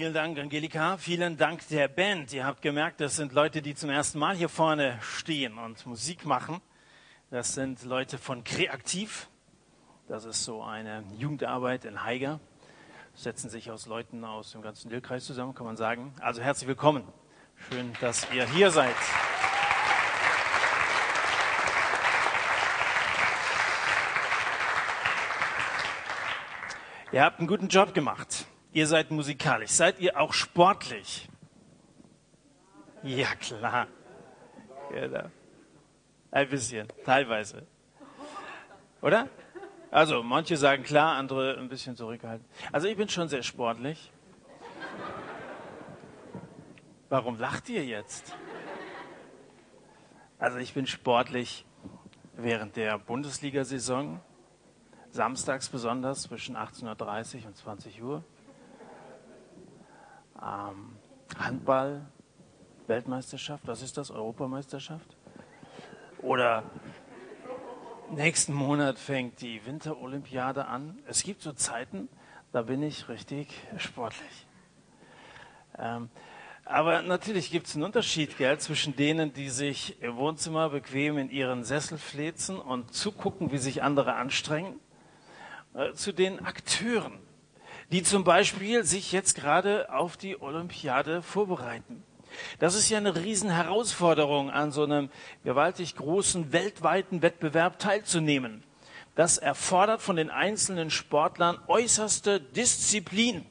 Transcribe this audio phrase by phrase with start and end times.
[0.00, 0.96] vielen Dank, Angelika.
[0.96, 2.32] Vielen Dank der Band.
[2.32, 6.24] Ihr habt gemerkt, das sind Leute, die zum ersten Mal hier vorne stehen und Musik
[6.24, 6.62] machen.
[7.30, 9.28] Das sind Leute von Kreativ.
[10.08, 12.40] Das ist so eine Jugendarbeit in Haiger.
[13.14, 16.14] Setzen sich aus Leuten aus dem ganzen Lillkreis zusammen, kann man sagen.
[16.20, 17.04] Also herzlich willkommen.
[17.68, 18.96] Schön, dass ihr hier seid.
[27.12, 28.46] Ihr habt einen guten Job gemacht.
[28.72, 29.70] Ihr seid musikalisch.
[29.70, 31.28] Seid ihr auch sportlich?
[33.02, 33.88] Ja, klar.
[34.90, 35.24] Genau.
[36.30, 37.66] Ein bisschen, teilweise.
[39.02, 39.28] Oder?
[39.90, 42.48] Also, manche sagen klar, andere ein bisschen zurückhaltend.
[42.70, 44.12] Also, ich bin schon sehr sportlich.
[47.08, 48.36] Warum lacht ihr jetzt?
[50.38, 51.64] Also, ich bin sportlich
[52.34, 54.20] während der Bundesliga-Saison,
[55.10, 58.24] samstags besonders zwischen 18.30 Uhr und 20 Uhr
[60.42, 60.96] ähm,
[61.38, 62.06] Handball,
[62.86, 64.10] Weltmeisterschaft, was ist das?
[64.10, 65.16] Europameisterschaft?
[66.22, 66.64] Oder
[68.10, 70.98] nächsten Monat fängt die Winterolympiade an.
[71.06, 72.08] Es gibt so Zeiten,
[72.52, 73.48] da bin ich richtig
[73.78, 74.46] sportlich.
[75.78, 76.10] Ähm,
[76.64, 81.30] aber natürlich gibt es einen Unterschied gell, zwischen denen, die sich im Wohnzimmer bequem in
[81.30, 84.78] ihren Sessel flezen und zugucken, wie sich andere anstrengen,
[85.74, 87.18] äh, zu den Akteuren,
[87.92, 92.02] die zum Beispiel sich jetzt gerade auf die Olympiade vorbereiten.
[92.58, 95.10] Das ist ja eine Riesenherausforderung, an so einem
[95.44, 98.62] gewaltig großen weltweiten Wettbewerb teilzunehmen.
[99.16, 103.44] Das erfordert von den einzelnen Sportlern äußerste Disziplin,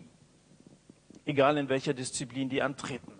[1.25, 3.11] egal in welcher Disziplin die antreten.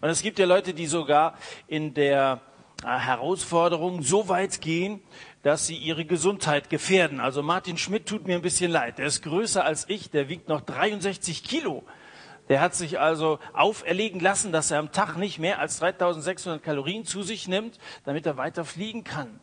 [0.00, 2.40] Und es gibt ja Leute, die sogar in der
[2.84, 5.00] äh, Herausforderung so weit gehen,
[5.42, 7.20] dass sie ihre Gesundheit gefährden.
[7.20, 8.98] Also Martin Schmidt tut mir ein bisschen leid.
[8.98, 11.84] Der ist größer als ich, der wiegt noch 63 Kilo.
[12.48, 17.04] Der hat sich also auferlegen lassen, dass er am Tag nicht mehr als 3600 Kalorien
[17.04, 19.40] zu sich nimmt, damit er weiter fliegen kann.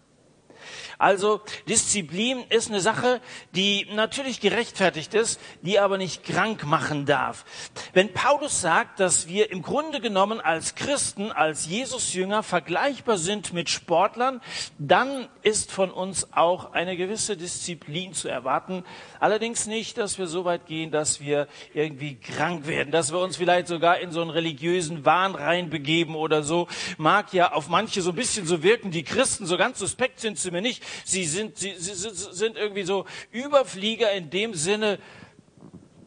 [0.97, 3.21] Also Disziplin ist eine Sache,
[3.55, 7.45] die natürlich gerechtfertigt ist, die aber nicht krank machen darf.
[7.93, 13.69] Wenn Paulus sagt, dass wir im Grunde genommen als Christen, als Jesusjünger vergleichbar sind mit
[13.69, 14.41] Sportlern,
[14.77, 18.83] dann ist von uns auch eine gewisse Disziplin zu erwarten.
[19.19, 23.37] Allerdings nicht, dass wir so weit gehen, dass wir irgendwie krank werden, dass wir uns
[23.37, 26.67] vielleicht sogar in so einen religiösen Wahn reinbegeben oder so.
[26.97, 30.37] Mag ja auf manche so ein bisschen so wirken, die Christen so ganz suspekt sind
[30.37, 30.83] sie mir nicht.
[31.05, 34.99] Sie sind, sie, sie sind irgendwie so Überflieger in dem Sinne,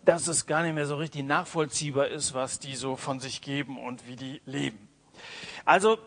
[0.05, 3.79] dass es gar nicht mehr so richtig nachvollziehbar ist, was die so von sich geben
[3.79, 4.89] und wie die leben.
[5.65, 5.99] Also,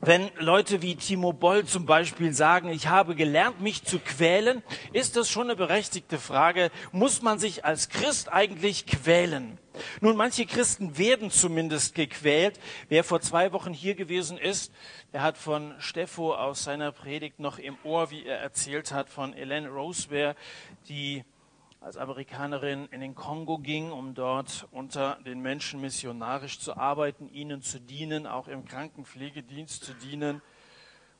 [0.00, 5.16] wenn Leute wie Timo Boll zum Beispiel sagen, ich habe gelernt, mich zu quälen, ist
[5.16, 6.70] das schon eine berechtigte Frage.
[6.92, 9.58] Muss man sich als Christ eigentlich quälen?
[10.00, 12.58] Nun, manche Christen werden zumindest gequält.
[12.88, 14.72] Wer vor zwei Wochen hier gewesen ist,
[15.12, 19.34] der hat von Steffo aus seiner Predigt noch im Ohr, wie er erzählt hat, von
[19.34, 20.34] Ellen Rosebear,
[20.88, 21.24] die
[21.80, 27.62] als Amerikanerin in den Kongo ging, um dort unter den Menschen missionarisch zu arbeiten, ihnen
[27.62, 30.42] zu dienen, auch im Krankenpflegedienst zu dienen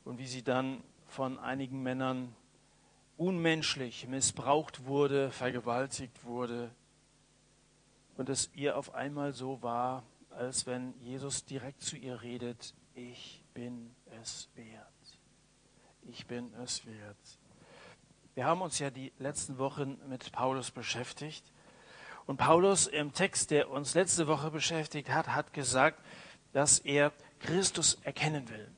[0.04, 2.34] und wie sie dann von einigen Männern
[3.16, 6.70] unmenschlich missbraucht wurde, vergewaltigt wurde,
[8.19, 13.44] und es ihr auf einmal so war, als wenn Jesus direkt zu ihr redet, ich
[13.54, 15.20] bin es wert.
[16.02, 17.38] Ich bin es wert.
[18.38, 21.43] Wir haben uns ja die letzten Wochen mit Paulus beschäftigt.
[22.25, 26.00] Und Paulus im Text, der uns letzte Woche beschäftigt hat, hat gesagt,
[26.53, 27.10] dass er
[27.41, 28.71] Christus erkennen will.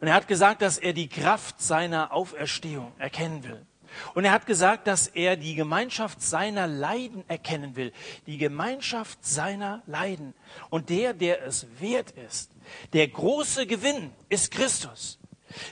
[0.00, 3.66] Und er hat gesagt, dass er die Kraft seiner Auferstehung erkennen will.
[4.14, 7.92] Und er hat gesagt, dass er die Gemeinschaft seiner Leiden erkennen will.
[8.26, 10.32] Die Gemeinschaft seiner Leiden.
[10.70, 12.50] Und der, der es wert ist,
[12.94, 15.18] der große Gewinn ist Christus.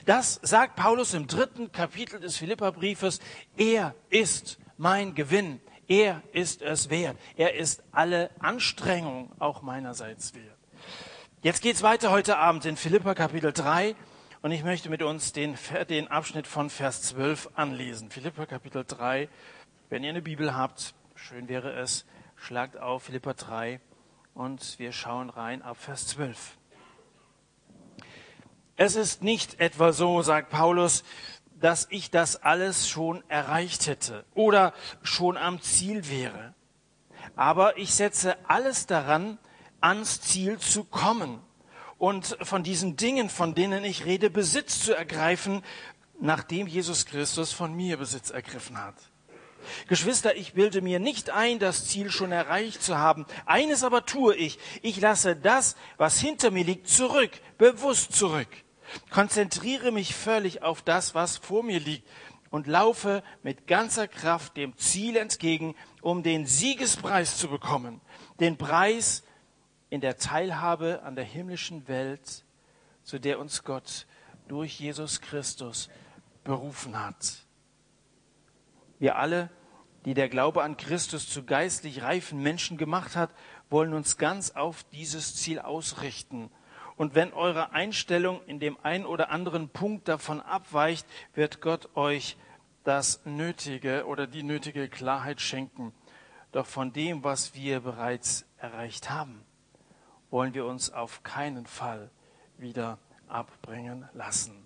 [0.05, 3.19] Das sagt Paulus im dritten Kapitel des Philipperbriefes.
[3.57, 5.61] Er ist mein Gewinn.
[5.87, 7.17] Er ist es wert.
[7.35, 10.57] Er ist alle Anstrengung auch meinerseits wert.
[11.41, 13.95] Jetzt geht's weiter heute Abend in Philippa Kapitel 3
[14.41, 15.57] und ich möchte mit uns den,
[15.89, 18.09] den Abschnitt von Vers 12 anlesen.
[18.09, 19.27] Philippa Kapitel 3.
[19.89, 22.05] Wenn ihr eine Bibel habt, schön wäre es,
[22.37, 23.81] schlagt auf Philippa 3
[24.33, 26.57] und wir schauen rein ab Vers 12.
[28.75, 31.03] Es ist nicht etwa so, sagt Paulus,
[31.59, 36.53] dass ich das alles schon erreicht hätte oder schon am Ziel wäre.
[37.35, 39.37] Aber ich setze alles daran,
[39.79, 41.39] ans Ziel zu kommen
[41.97, 45.63] und von diesen Dingen, von denen ich rede, Besitz zu ergreifen,
[46.19, 48.95] nachdem Jesus Christus von mir Besitz ergriffen hat.
[49.87, 53.25] Geschwister, ich bilde mir nicht ein, das Ziel schon erreicht zu haben.
[53.45, 54.59] Eines aber tue ich.
[54.81, 58.47] Ich lasse das, was hinter mir liegt, zurück, bewusst zurück.
[59.09, 62.07] Konzentriere mich völlig auf das, was vor mir liegt
[62.49, 67.99] und laufe mit ganzer Kraft dem Ziel entgegen, um den Siegespreis zu bekommen.
[68.39, 69.23] Den Preis
[69.89, 72.43] in der Teilhabe an der himmlischen Welt,
[73.03, 74.05] zu der uns Gott
[74.47, 75.89] durch Jesus Christus
[76.43, 77.43] berufen hat.
[79.03, 79.49] Wir alle,
[80.05, 83.31] die der Glaube an Christus zu geistlich reifen Menschen gemacht hat,
[83.69, 86.49] wollen uns ganz auf dieses Ziel ausrichten.
[86.95, 92.37] Und wenn eure Einstellung in dem einen oder anderen Punkt davon abweicht, wird Gott euch
[92.85, 95.93] das nötige oder die nötige Klarheit schenken.
[96.53, 99.43] Doch von dem, was wir bereits erreicht haben,
[100.29, 102.09] wollen wir uns auf keinen Fall
[102.57, 104.63] wieder abbringen lassen.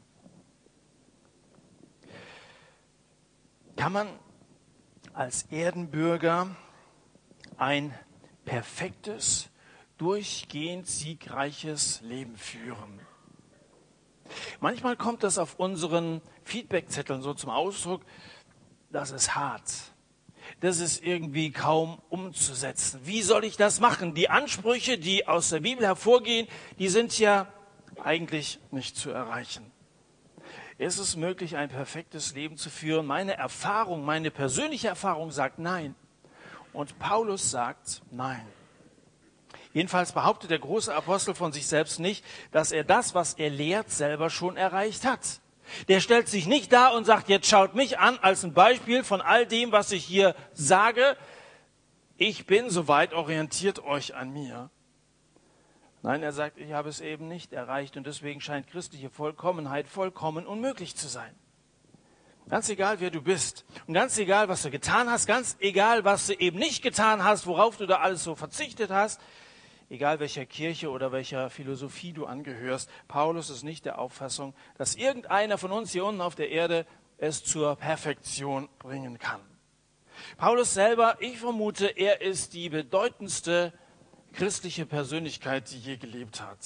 [3.78, 4.08] Kann man
[5.18, 6.56] als Erdenbürger
[7.58, 7.94] ein
[8.46, 9.50] perfektes,
[9.98, 13.00] durchgehend siegreiches Leben führen?
[14.60, 18.04] Manchmal kommt das auf unseren Feedbackzetteln so zum Ausdruck,
[18.92, 19.72] das ist hart.
[20.60, 23.02] Das ist irgendwie kaum umzusetzen.
[23.04, 24.14] Wie soll ich das machen?
[24.14, 26.48] Die Ansprüche, die aus der Bibel hervorgehen,
[26.78, 27.52] die sind ja
[28.02, 29.72] eigentlich nicht zu erreichen.
[30.78, 33.08] Ist es möglich, ein perfektes Leben zu führen?
[33.08, 35.96] Meine Erfahrung, meine persönliche Erfahrung sagt nein.
[36.72, 38.46] Und Paulus sagt nein.
[39.74, 43.90] Jedenfalls behauptet der große Apostel von sich selbst nicht, dass er das, was er lehrt,
[43.90, 45.42] selber schon erreicht hat.
[45.88, 49.22] Der stellt sich nicht da und sagt, jetzt schaut mich an als ein Beispiel von
[49.22, 51.18] all dem, was ich hier sage.
[52.18, 54.70] Ich bin soweit, orientiert euch an mir.
[56.08, 60.48] Nein, er sagt, ich habe es eben nicht erreicht und deswegen scheint christliche Vollkommenheit vollkommen
[60.48, 61.36] unmöglich zu sein.
[62.48, 66.28] Ganz egal, wer du bist und ganz egal, was du getan hast, ganz egal, was
[66.28, 69.20] du eben nicht getan hast, worauf du da alles so verzichtet hast,
[69.90, 75.58] egal welcher Kirche oder welcher Philosophie du angehörst, Paulus ist nicht der Auffassung, dass irgendeiner
[75.58, 76.86] von uns hier unten auf der Erde
[77.18, 79.42] es zur Perfektion bringen kann.
[80.38, 83.74] Paulus selber, ich vermute, er ist die bedeutendste
[84.38, 86.60] christliche Persönlichkeit, die je gelebt hat.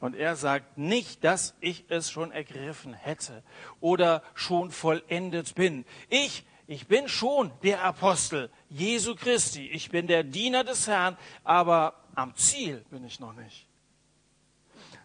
[0.00, 3.42] Und er sagt nicht, dass ich es schon ergriffen hätte
[3.80, 5.84] oder schon vollendet bin.
[6.10, 9.68] Ich, ich bin schon der Apostel Jesu Christi.
[9.68, 13.66] Ich bin der Diener des Herrn, aber am Ziel bin ich noch nicht.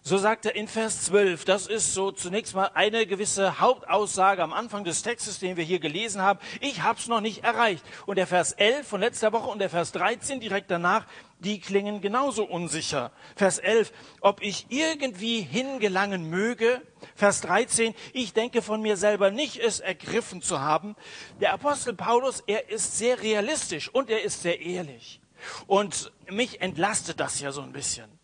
[0.10, 4.54] So sagt er in Vers 12, das ist so zunächst mal eine gewisse Hauptaussage am
[4.54, 6.40] Anfang des Textes, den wir hier gelesen haben.
[6.62, 7.86] Ich habe es noch nicht erreicht.
[8.08, 11.06] Und der Vers 11 von letzter Woche und der Vers 13 direkt danach,
[11.38, 13.12] die klingen genauso unsicher.
[13.36, 16.82] Vers 11, ob ich irgendwie hingelangen möge.
[17.14, 20.96] Vers 13, ich denke von mir selber nicht, es ergriffen zu haben.
[21.40, 25.22] Der Apostel Paulus, er ist sehr realistisch und er ist sehr ehrlich.
[25.68, 28.19] Und mich entlastet das ja so ein bisschen.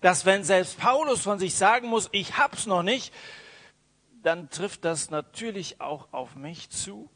[0.00, 3.12] Dass wenn selbst Paulus von sich sagen muss, ich hab's noch nicht,
[4.22, 7.10] dann trifft das natürlich auch auf mich zu.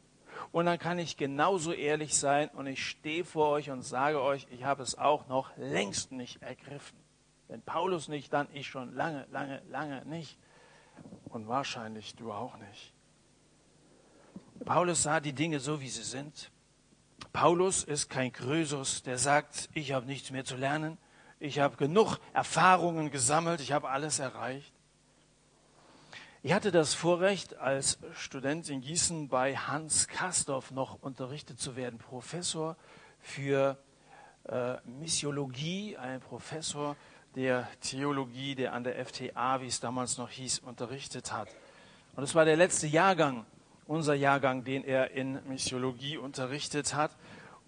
[0.53, 4.47] Und dann kann ich genauso ehrlich sein und ich stehe vor euch und sage euch,
[4.51, 6.99] ich habe es auch noch längst nicht ergriffen.
[7.49, 10.39] Wenn Paulus nicht, dann ich schon lange, lange, lange nicht.
[11.25, 12.93] Und wahrscheinlich du auch nicht.
[14.65, 16.51] Paulus sah die Dinge so, wie sie sind.
[17.33, 20.99] Paulus ist kein Krösus, der sagt, ich habe nichts mehr zu lernen,
[21.41, 24.73] ich habe genug Erfahrungen gesammelt, ich habe alles erreicht.
[26.43, 31.99] Ich hatte das Vorrecht, als Student in Gießen bei Hans Kastorf noch unterrichtet zu werden,
[31.99, 32.77] Professor
[33.21, 33.79] für
[34.45, 36.97] äh, Missiologie, ein Professor
[37.35, 41.49] der Theologie, der an der FTA, wie es damals noch hieß, unterrichtet hat.
[42.15, 43.47] Und es war der letzte Jahrgang
[43.87, 47.11] unser Jahrgang, den er in Missiologie unterrichtet hat.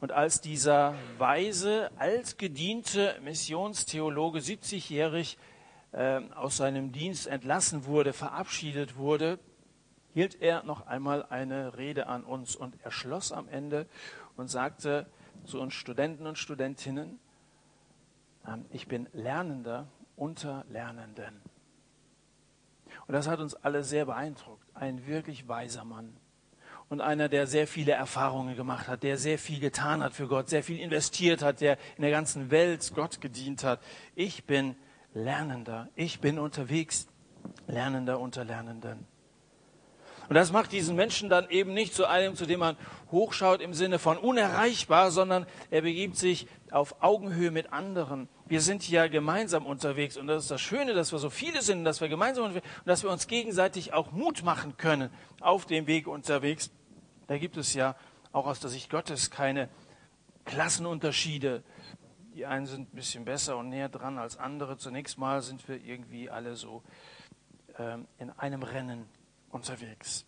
[0.00, 5.38] Und als dieser weise, altgediente Missionstheologe, 70-jährig,
[5.92, 9.38] äh, aus seinem Dienst entlassen wurde, verabschiedet wurde,
[10.12, 13.86] hielt er noch einmal eine Rede an uns und er schloss am Ende
[14.36, 15.06] und sagte
[15.44, 17.18] zu uns Studenten und Studentinnen,
[18.46, 21.40] äh, ich bin Lernender unter Lernenden.
[23.06, 26.16] Und das hat uns alle sehr beeindruckt ein wirklich weiser Mann
[26.88, 30.49] und einer, der sehr viele Erfahrungen gemacht hat, der sehr viel getan hat für Gott,
[30.49, 33.81] sehr viel investiert hat, der in der ganzen Welt Gott gedient hat.
[34.14, 34.76] Ich bin
[35.14, 37.09] Lernender, ich bin unterwegs,
[37.66, 39.07] Lernender unter Lernenden.
[40.28, 42.76] Und das macht diesen Menschen dann eben nicht zu einem, zu dem man
[43.12, 48.28] hochschaut im Sinne von unerreichbar, sondern er begibt sich auf Augenhöhe mit anderen.
[48.47, 51.85] Wir sind ja gemeinsam unterwegs und das ist das Schöne, dass wir so viele sind,
[51.85, 55.87] dass wir gemeinsam unterwegs und dass wir uns gegenseitig auch Mut machen können auf dem
[55.87, 56.71] Weg unterwegs.
[57.26, 57.97] Da gibt es ja
[58.33, 59.68] auch aus der Sicht Gottes keine
[60.45, 61.62] Klassenunterschiede.
[62.35, 64.76] Die einen sind ein bisschen besser und näher dran als andere.
[64.76, 66.83] Zunächst mal sind wir irgendwie alle so
[67.78, 69.09] ähm, in einem Rennen
[69.50, 70.26] unterwegs.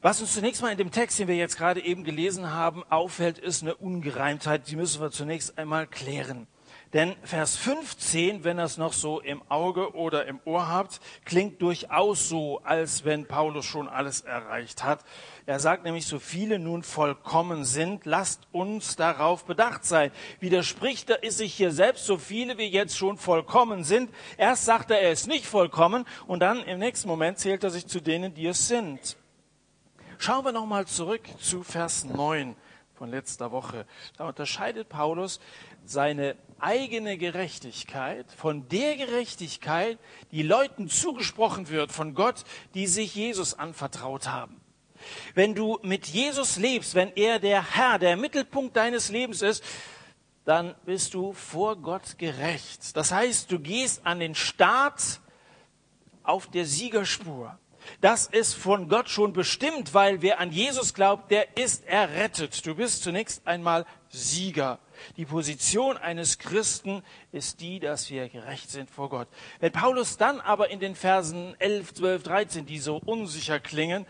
[0.00, 3.38] Was uns zunächst mal in dem Text, den wir jetzt gerade eben gelesen haben, auffällt,
[3.38, 4.68] ist eine Ungereimtheit.
[4.68, 6.46] Die müssen wir zunächst einmal klären.
[6.94, 11.60] Denn Vers 15, wenn ihr es noch so im Auge oder im Ohr habt, klingt
[11.60, 15.04] durchaus so, als wenn Paulus schon alles erreicht hat.
[15.44, 20.10] Er sagt nämlich, so viele nun vollkommen sind, lasst uns darauf bedacht sein.
[20.40, 24.10] Widerspricht er sich hier selbst, so viele wie jetzt schon vollkommen sind.
[24.38, 27.86] Erst sagt er, er ist nicht vollkommen und dann im nächsten Moment zählt er sich
[27.86, 29.18] zu denen, die es sind.
[30.16, 32.56] Schauen wir nochmal zurück zu Vers 9
[32.98, 33.86] von letzter Woche.
[34.16, 35.38] Da unterscheidet Paulus
[35.90, 39.98] seine eigene Gerechtigkeit von der Gerechtigkeit,
[40.32, 44.60] die Leuten zugesprochen wird von Gott, die sich Jesus anvertraut haben.
[45.34, 49.62] Wenn du mit Jesus lebst, wenn er der Herr, der Mittelpunkt deines Lebens ist,
[50.44, 52.96] dann bist du vor Gott gerecht.
[52.96, 55.20] Das heißt, du gehst an den Start
[56.22, 57.58] auf der Siegerspur.
[58.00, 62.64] Das ist von Gott schon bestimmt, weil wer an Jesus glaubt, der ist errettet.
[62.66, 64.78] Du bist zunächst einmal Sieger.
[65.16, 67.02] Die Position eines Christen
[67.32, 69.28] ist die, dass wir gerecht sind vor Gott.
[69.60, 74.06] Wenn Paulus dann aber in den Versen 11, 12, 13, die so unsicher klingen,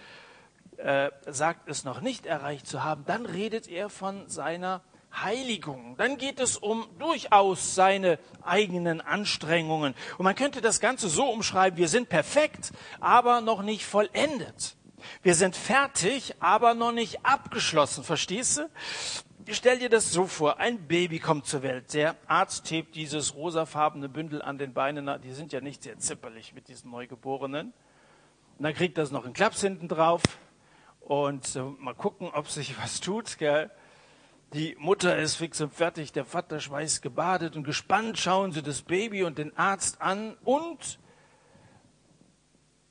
[0.77, 4.83] äh, sagt, es noch nicht erreicht zu haben, dann redet er von seiner
[5.23, 5.97] Heiligung.
[5.97, 9.95] Dann geht es um durchaus seine eigenen Anstrengungen.
[10.17, 14.77] Und man könnte das Ganze so umschreiben, wir sind perfekt, aber noch nicht vollendet.
[15.23, 18.05] Wir sind fertig, aber noch nicht abgeschlossen.
[18.05, 18.69] Verstehst du?
[19.51, 21.95] Stell dir das so vor, ein Baby kommt zur Welt.
[21.95, 25.11] Der Arzt hebt dieses rosafarbene Bündel an den Beinen.
[25.23, 27.73] Die sind ja nicht sehr zipperlich mit diesen Neugeborenen.
[28.59, 30.23] Und dann kriegt das noch einen Klaps hinten drauf.
[31.01, 33.39] Und äh, mal gucken, ob sich was tut.
[33.39, 33.71] Gell?
[34.55, 38.81] Die Mutter ist fix und fertig, der Vater schweißt gebadet und gespannt schauen sie das
[38.81, 40.99] Baby und den Arzt an und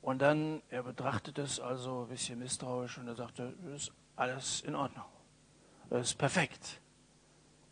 [0.00, 4.74] und dann, er betrachtet es also ein bisschen misstrauisch und er sagte, ist alles in
[4.74, 5.04] Ordnung.
[5.90, 6.80] Das ist perfekt.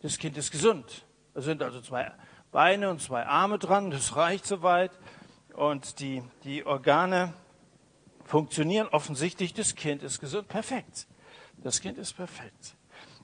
[0.03, 1.07] Das Kind ist gesund.
[1.33, 2.13] Es sind also zwei
[2.53, 4.91] Beine und zwei Arme dran, das reicht soweit.
[5.55, 7.33] Und die, die Organe
[8.25, 10.49] funktionieren offensichtlich, das Kind ist gesund.
[10.49, 11.07] Perfekt.
[11.63, 12.77] Das Kind ist perfekt.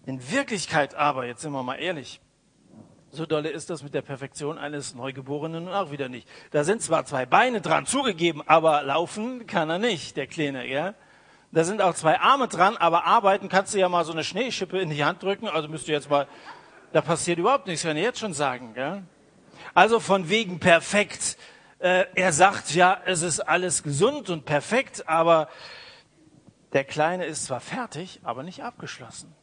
[0.05, 2.21] In Wirklichkeit aber, jetzt sind wir mal ehrlich,
[3.11, 6.27] so dolle ist das mit der Perfektion eines Neugeborenen auch wieder nicht.
[6.51, 10.95] Da sind zwar zwei Beine dran zugegeben, aber laufen kann er nicht, der Kleine, ja.
[11.53, 14.81] Da sind auch zwei Arme dran, aber arbeiten kannst du ja mal so eine Schneeschippe
[14.81, 16.27] in die Hand drücken, also müsst du jetzt mal,
[16.93, 19.03] da passiert überhaupt nichts, kann ich jetzt schon sagen, ja.
[19.75, 21.37] Also von wegen perfekt.
[21.79, 25.49] Äh, er sagt ja, es ist alles gesund und perfekt, aber
[26.73, 29.35] der Kleine ist zwar fertig, aber nicht abgeschlossen.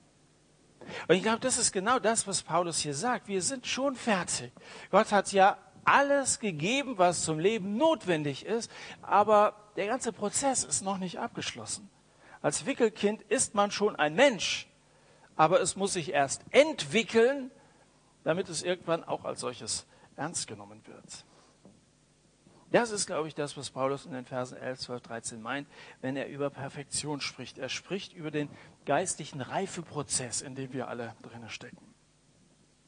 [1.07, 3.27] Und ich glaube, das ist genau das, was Paulus hier sagt.
[3.27, 4.51] Wir sind schon fertig.
[4.91, 8.71] Gott hat ja alles gegeben, was zum Leben notwendig ist,
[9.01, 11.89] aber der ganze Prozess ist noch nicht abgeschlossen.
[12.41, 14.67] Als Wickelkind ist man schon ein Mensch,
[15.36, 17.51] aber es muss sich erst entwickeln,
[18.24, 21.25] damit es irgendwann auch als solches ernst genommen wird.
[22.71, 25.67] Das ist, glaube ich, das, was Paulus in den Versen 11, 12, 13 meint,
[26.01, 27.57] wenn er über Perfektion spricht.
[27.57, 28.49] Er spricht über den
[28.85, 31.93] geistlichen Reifeprozess, in dem wir alle drinnen stecken.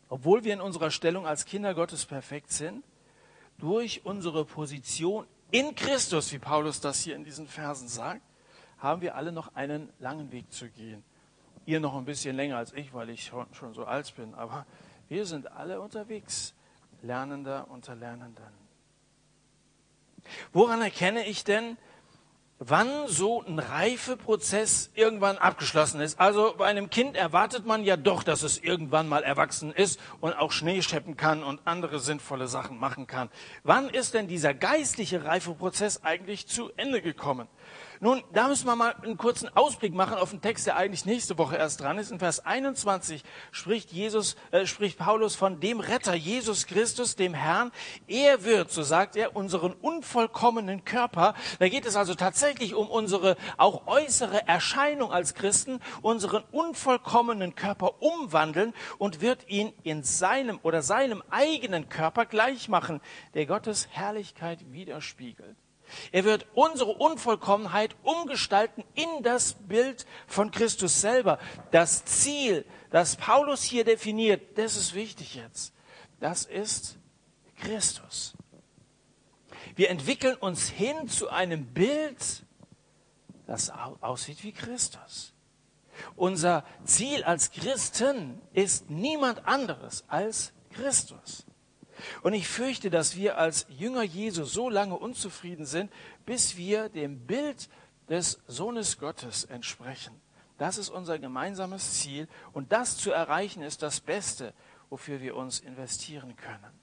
[0.07, 2.83] Obwohl wir in unserer Stellung als Kinder Gottes perfekt sind,
[3.57, 8.21] durch unsere Position in Christus, wie Paulus das hier in diesen Versen sagt,
[8.77, 11.03] haben wir alle noch einen langen Weg zu gehen.
[11.65, 14.65] Ihr noch ein bisschen länger als ich, weil ich schon, schon so alt bin, aber
[15.09, 16.53] wir sind alle unterwegs,
[17.01, 18.60] Lernender unter Lernenden.
[20.53, 21.77] Woran erkenne ich denn,
[22.63, 26.19] wann so ein Reifeprozess irgendwann abgeschlossen ist.
[26.19, 30.33] Also bei einem Kind erwartet man ja doch, dass es irgendwann mal erwachsen ist und
[30.33, 33.31] auch Schnee scheppen kann und andere sinnvolle Sachen machen kann.
[33.63, 37.47] Wann ist denn dieser geistliche Reifeprozess eigentlich zu Ende gekommen?
[38.03, 41.37] Nun, da müssen wir mal einen kurzen Ausblick machen auf den Text, der eigentlich nächste
[41.37, 42.11] Woche erst dran ist.
[42.11, 47.71] In Vers 21 spricht Jesus, äh, spricht Paulus von dem Retter, Jesus Christus, dem Herrn.
[48.07, 51.35] Er wird, so sagt er, unseren unvollkommenen Körper.
[51.59, 58.01] Da geht es also tatsächlich um unsere auch äußere Erscheinung als Christen, unseren unvollkommenen Körper
[58.01, 62.99] umwandeln und wird ihn in seinem oder seinem eigenen Körper gleich machen,
[63.35, 65.55] der Gottes Herrlichkeit widerspiegelt.
[66.11, 71.39] Er wird unsere Unvollkommenheit umgestalten in das Bild von Christus selber.
[71.71, 75.73] Das Ziel, das Paulus hier definiert, das ist wichtig jetzt.
[76.19, 76.97] Das ist
[77.57, 78.33] Christus.
[79.75, 82.43] Wir entwickeln uns hin zu einem Bild,
[83.47, 85.33] das aussieht wie Christus.
[86.15, 91.45] Unser Ziel als Christen ist niemand anderes als Christus.
[92.21, 95.91] Und ich fürchte, dass wir als Jünger Jesu so lange unzufrieden sind,
[96.25, 97.69] bis wir dem Bild
[98.09, 100.19] des Sohnes Gottes entsprechen.
[100.57, 104.53] Das ist unser gemeinsames Ziel und das zu erreichen ist das Beste,
[104.89, 106.81] wofür wir uns investieren können.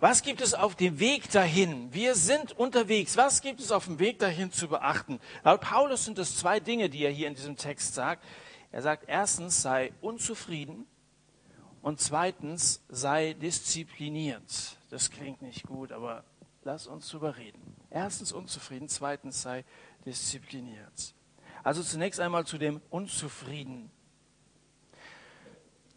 [0.00, 1.92] Was gibt es auf dem Weg dahin?
[1.92, 3.16] Wir sind unterwegs.
[3.16, 5.20] Was gibt es auf dem Weg dahin zu beachten?
[5.42, 8.24] Laut Paulus sind es zwei Dinge, die er hier in diesem Text sagt.
[8.72, 10.86] Er sagt erstens, sei unzufrieden
[11.86, 14.76] und zweitens, sei diszipliniert.
[14.90, 16.24] Das klingt nicht gut, aber
[16.64, 17.76] lass uns drüber reden.
[17.90, 19.64] Erstens unzufrieden, zweitens sei
[20.04, 21.14] diszipliniert.
[21.62, 23.92] Also zunächst einmal zu dem Unzufrieden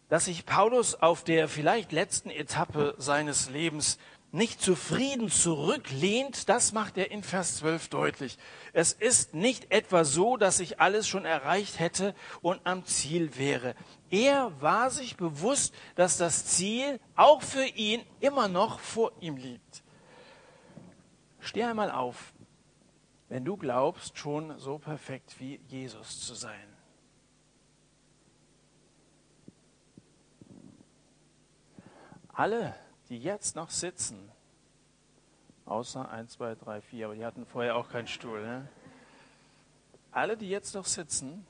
[0.08, 3.96] dass sich Paulus auf der vielleicht letzten Etappe seines Lebens
[4.32, 8.38] nicht zufrieden zurücklehnt, das macht er in Vers 12 deutlich.
[8.72, 13.74] Es ist nicht etwa so, dass ich alles schon erreicht hätte und am Ziel wäre.
[14.10, 19.82] Er war sich bewusst, dass das Ziel auch für ihn immer noch vor ihm liegt.
[21.38, 22.32] Steh einmal auf,
[23.28, 26.70] wenn du glaubst, schon so perfekt wie Jesus zu sein.
[32.40, 32.74] alle,
[33.10, 34.32] die jetzt noch sitzen,
[35.66, 38.66] außer 1, 2, 3, 4, aber die hatten vorher auch keinen Stuhl, ne?
[40.10, 41.46] alle, die jetzt noch sitzen,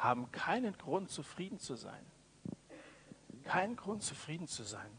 [0.00, 2.04] haben keinen Grund, zufrieden zu sein.
[3.44, 4.90] Keinen Grund, zufrieden zu sein.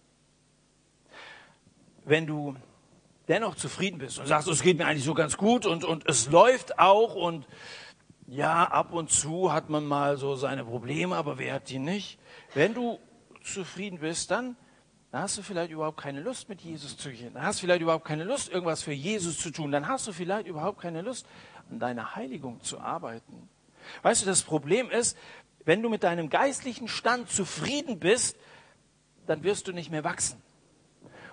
[2.06, 2.56] Wenn du
[3.28, 6.30] dennoch zufrieden bist und sagst, es geht mir eigentlich so ganz gut und, und es
[6.30, 7.48] läuft auch und
[8.28, 12.18] ja, ab und zu hat man mal so seine Probleme, aber wer hat die nicht?
[12.54, 13.00] Wenn du
[13.44, 14.56] zufrieden bist, dann
[15.12, 17.34] dann hast du vielleicht überhaupt keine Lust, mit Jesus zu gehen.
[17.34, 19.70] Dann hast du vielleicht überhaupt keine Lust, irgendwas für Jesus zu tun.
[19.70, 21.28] Dann hast du vielleicht überhaupt keine Lust,
[21.70, 23.50] an deiner Heiligung zu arbeiten.
[24.02, 25.18] Weißt du, das Problem ist,
[25.66, 28.38] wenn du mit deinem geistlichen Stand zufrieden bist,
[29.28, 30.42] dann wirst du nicht mehr wachsen.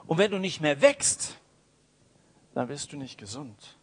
[0.07, 1.39] Und wenn du nicht mehr wächst,
[2.55, 3.79] dann wirst du nicht gesund.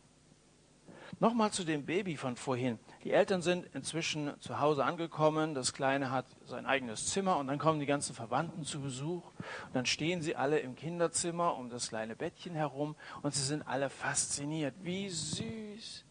[1.19, 2.77] Nochmal zu dem Baby von vorhin.
[3.05, 5.55] Die Eltern sind inzwischen zu Hause angekommen.
[5.55, 9.23] Das Kleine hat sein eigenes Zimmer und dann kommen die ganzen Verwandten zu Besuch.
[9.67, 13.65] Und dann stehen sie alle im Kinderzimmer um das kleine Bettchen herum und sie sind
[13.65, 14.75] alle fasziniert.
[14.81, 16.03] Wie süß.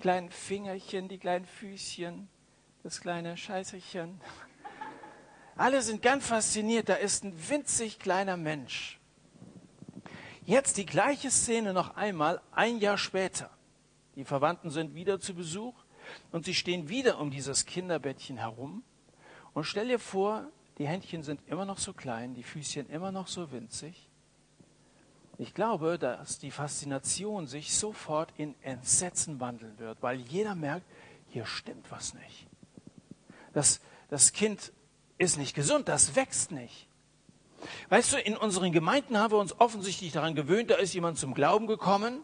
[0.00, 2.28] Kleinen Fingerchen, die kleinen Füßchen,
[2.82, 4.18] das kleine Scheißerchen.
[5.56, 6.88] Alle sind ganz fasziniert.
[6.88, 8.98] Da ist ein winzig kleiner Mensch.
[10.46, 13.50] Jetzt die gleiche Szene noch einmal, ein Jahr später.
[14.16, 15.74] Die Verwandten sind wieder zu Besuch
[16.32, 18.82] und sie stehen wieder um dieses Kinderbettchen herum.
[19.52, 23.26] Und stell dir vor, die Händchen sind immer noch so klein, die Füßchen immer noch
[23.26, 24.09] so winzig.
[25.40, 30.84] Ich glaube, dass die Faszination sich sofort in Entsetzen wandeln wird, weil jeder merkt,
[31.30, 32.46] hier stimmt was nicht.
[33.54, 34.70] Das, das Kind
[35.16, 36.86] ist nicht gesund, das wächst nicht.
[37.88, 41.32] Weißt du, in unseren Gemeinden haben wir uns offensichtlich daran gewöhnt, da ist jemand zum
[41.32, 42.22] Glauben gekommen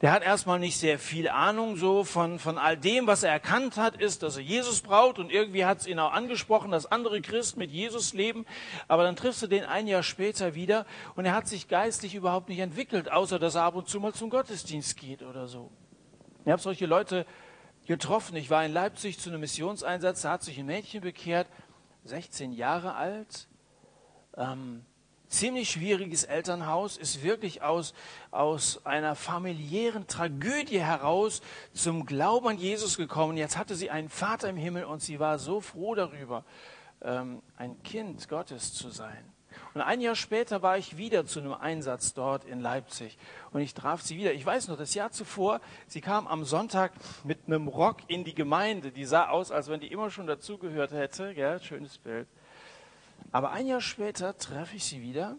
[0.00, 3.76] der hat erstmal nicht sehr viel Ahnung so von, von all dem, was er erkannt
[3.76, 7.20] hat, ist, dass er Jesus braucht und irgendwie hat es ihn auch angesprochen, dass andere
[7.20, 8.44] Christen mit Jesus leben,
[8.88, 12.48] aber dann triffst du den ein Jahr später wieder und er hat sich geistlich überhaupt
[12.48, 15.70] nicht entwickelt, außer dass er ab und zu mal zum Gottesdienst geht oder so.
[16.44, 17.24] Ich habe solche Leute
[17.86, 18.36] getroffen.
[18.36, 21.48] Ich war in Leipzig zu einem Missionseinsatz, da hat sich ein Mädchen bekehrt,
[22.04, 23.48] 16 Jahre alt,
[24.36, 24.84] ähm,
[25.34, 27.94] ziemlich schwieriges Elternhaus, ist wirklich aus,
[28.30, 31.42] aus einer familiären Tragödie heraus
[31.72, 33.36] zum Glauben an Jesus gekommen.
[33.36, 36.44] Jetzt hatte sie einen Vater im Himmel und sie war so froh darüber,
[37.02, 39.34] ähm, ein Kind Gottes zu sein.
[39.72, 43.18] Und ein Jahr später war ich wieder zu einem Einsatz dort in Leipzig
[43.52, 44.32] und ich traf sie wieder.
[44.32, 46.92] Ich weiß noch, das Jahr zuvor, sie kam am Sonntag
[47.24, 48.90] mit einem Rock in die Gemeinde.
[48.90, 51.32] Die sah aus, als wenn die immer schon dazugehört hätte.
[51.32, 52.28] Ja, schönes Bild.
[53.34, 55.36] Aber ein Jahr später treffe ich sie wieder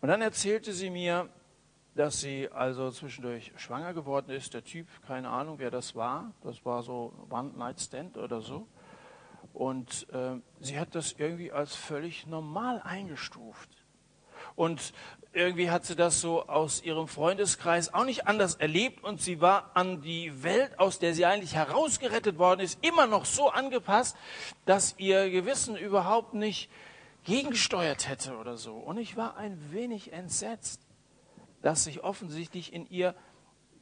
[0.00, 1.28] und dann erzählte sie mir,
[1.94, 4.52] dass sie also zwischendurch schwanger geworden ist.
[4.52, 6.34] Der Typ, keine Ahnung, wer das war.
[6.42, 8.66] Das war so One-Night-Stand oder so.
[9.52, 13.70] Und äh, sie hat das irgendwie als völlig normal eingestuft.
[14.56, 14.92] Und
[15.32, 19.70] irgendwie hat sie das so aus ihrem Freundeskreis auch nicht anders erlebt und sie war
[19.74, 24.16] an die Welt, aus der sie eigentlich herausgerettet worden ist, immer noch so angepasst,
[24.64, 26.68] dass ihr Gewissen überhaupt nicht
[27.24, 28.74] gegengesteuert hätte oder so.
[28.74, 30.80] Und ich war ein wenig entsetzt,
[31.62, 33.14] dass sich offensichtlich in ihr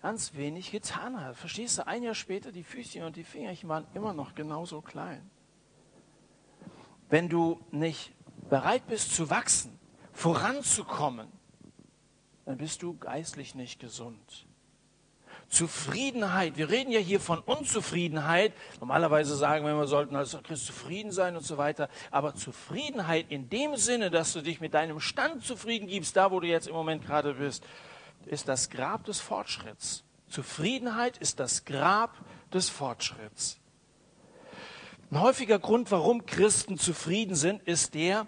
[0.03, 1.37] ganz wenig getan hat.
[1.37, 5.31] Verstehst du, ein Jahr später, die Füßchen und die Fingerchen waren immer noch genauso klein.
[7.09, 8.13] Wenn du nicht
[8.51, 9.79] bereit bist zu wachsen,
[10.13, 11.38] voranzukommen,
[12.49, 14.47] dann bist du geistlich nicht gesund.
[15.51, 16.57] Zufriedenheit.
[16.57, 18.55] Wir reden ja hier von Unzufriedenheit.
[18.81, 21.91] Normalerweise sagen wir, wir sollten als Christ zufrieden sein und so weiter.
[22.11, 26.41] Aber Zufriedenheit in dem Sinne, dass du dich mit deinem Stand zufrieden gibst, da wo
[26.41, 27.63] du jetzt im Moment gerade bist,
[28.25, 30.05] ist das Grab des Fortschritts.
[30.31, 32.17] Zufriedenheit ist das Grab
[32.55, 33.59] des Fortschritts.
[35.11, 38.27] Ein häufiger Grund, warum Christen zufrieden sind, ist der,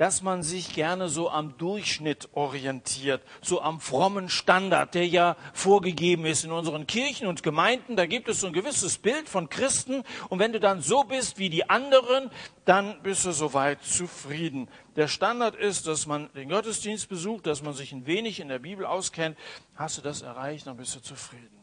[0.00, 6.24] dass man sich gerne so am Durchschnitt orientiert, so am frommen Standard, der ja vorgegeben
[6.24, 7.96] ist in unseren Kirchen und Gemeinden.
[7.96, 10.02] Da gibt es so ein gewisses Bild von Christen.
[10.30, 12.30] Und wenn du dann so bist wie die anderen,
[12.64, 14.70] dann bist du soweit zufrieden.
[14.96, 18.58] Der Standard ist, dass man den Gottesdienst besucht, dass man sich ein wenig in der
[18.58, 19.36] Bibel auskennt.
[19.74, 21.60] Hast du das erreicht, dann bist du zufrieden.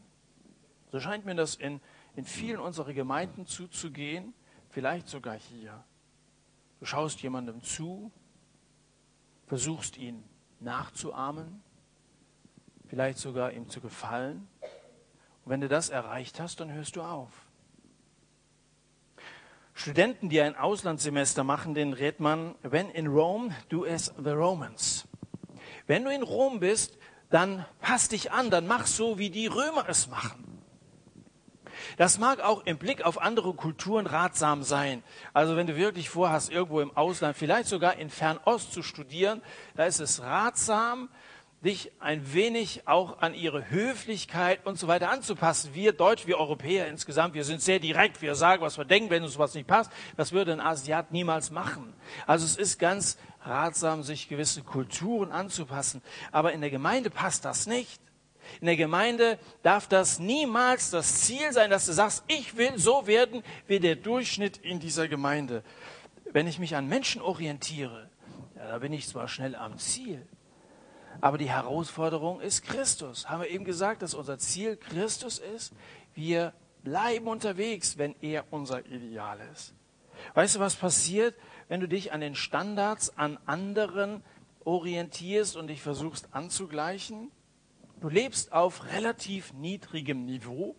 [0.92, 1.80] So scheint mir das in,
[2.14, 4.32] in vielen unserer Gemeinden zuzugehen,
[4.70, 5.82] vielleicht sogar hier.
[6.78, 8.12] Du schaust jemandem zu,
[9.48, 10.22] versuchst ihn
[10.60, 11.62] nachzuahmen,
[12.86, 14.46] vielleicht sogar ihm zu gefallen.
[15.44, 17.30] Und wenn du das erreicht hast, dann hörst du auf.
[19.74, 25.06] Studenten, die ein Auslandssemester machen, den rät man, when in Rome, do as the Romans.
[25.86, 26.98] Wenn du in Rom bist,
[27.30, 30.47] dann pass dich an, dann mach so, wie die Römer es machen.
[31.96, 35.02] Das mag auch im Blick auf andere Kulturen ratsam sein.
[35.32, 39.42] Also wenn du wirklich vorhast, irgendwo im Ausland, vielleicht sogar in Fernost zu studieren,
[39.76, 41.08] da ist es ratsam,
[41.64, 45.74] dich ein wenig auch an ihre Höflichkeit und so weiter anzupassen.
[45.74, 49.24] Wir Deutsch, wir Europäer insgesamt, wir sind sehr direkt, wir sagen, was wir denken, wenn
[49.24, 49.90] uns was nicht passt.
[50.16, 51.94] Das würde ein Asiat niemals machen.
[52.26, 56.02] Also es ist ganz ratsam, sich gewisse Kulturen anzupassen.
[56.30, 58.00] Aber in der Gemeinde passt das nicht.
[58.60, 63.06] In der Gemeinde darf das niemals das Ziel sein, dass du sagst, ich will so
[63.06, 65.62] werden wie der Durchschnitt in dieser Gemeinde.
[66.32, 68.10] Wenn ich mich an Menschen orientiere,
[68.56, 70.26] ja, da bin ich zwar schnell am Ziel,
[71.20, 73.28] aber die Herausforderung ist Christus.
[73.28, 75.72] Haben wir eben gesagt, dass unser Ziel Christus ist?
[76.14, 79.74] Wir bleiben unterwegs, wenn er unser Ideal ist.
[80.34, 81.34] Weißt du, was passiert,
[81.68, 84.22] wenn du dich an den Standards an anderen
[84.64, 87.30] orientierst und dich versuchst anzugleichen?
[88.00, 90.76] Du lebst auf relativ niedrigem Niveau.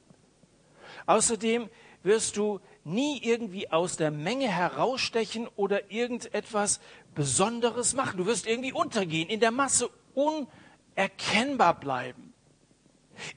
[1.06, 1.70] Außerdem
[2.04, 6.80] wirst du nie irgendwie aus der Menge herausstechen oder irgendetwas
[7.14, 8.18] Besonderes machen.
[8.18, 12.34] Du wirst irgendwie untergehen, in der Masse unerkennbar bleiben.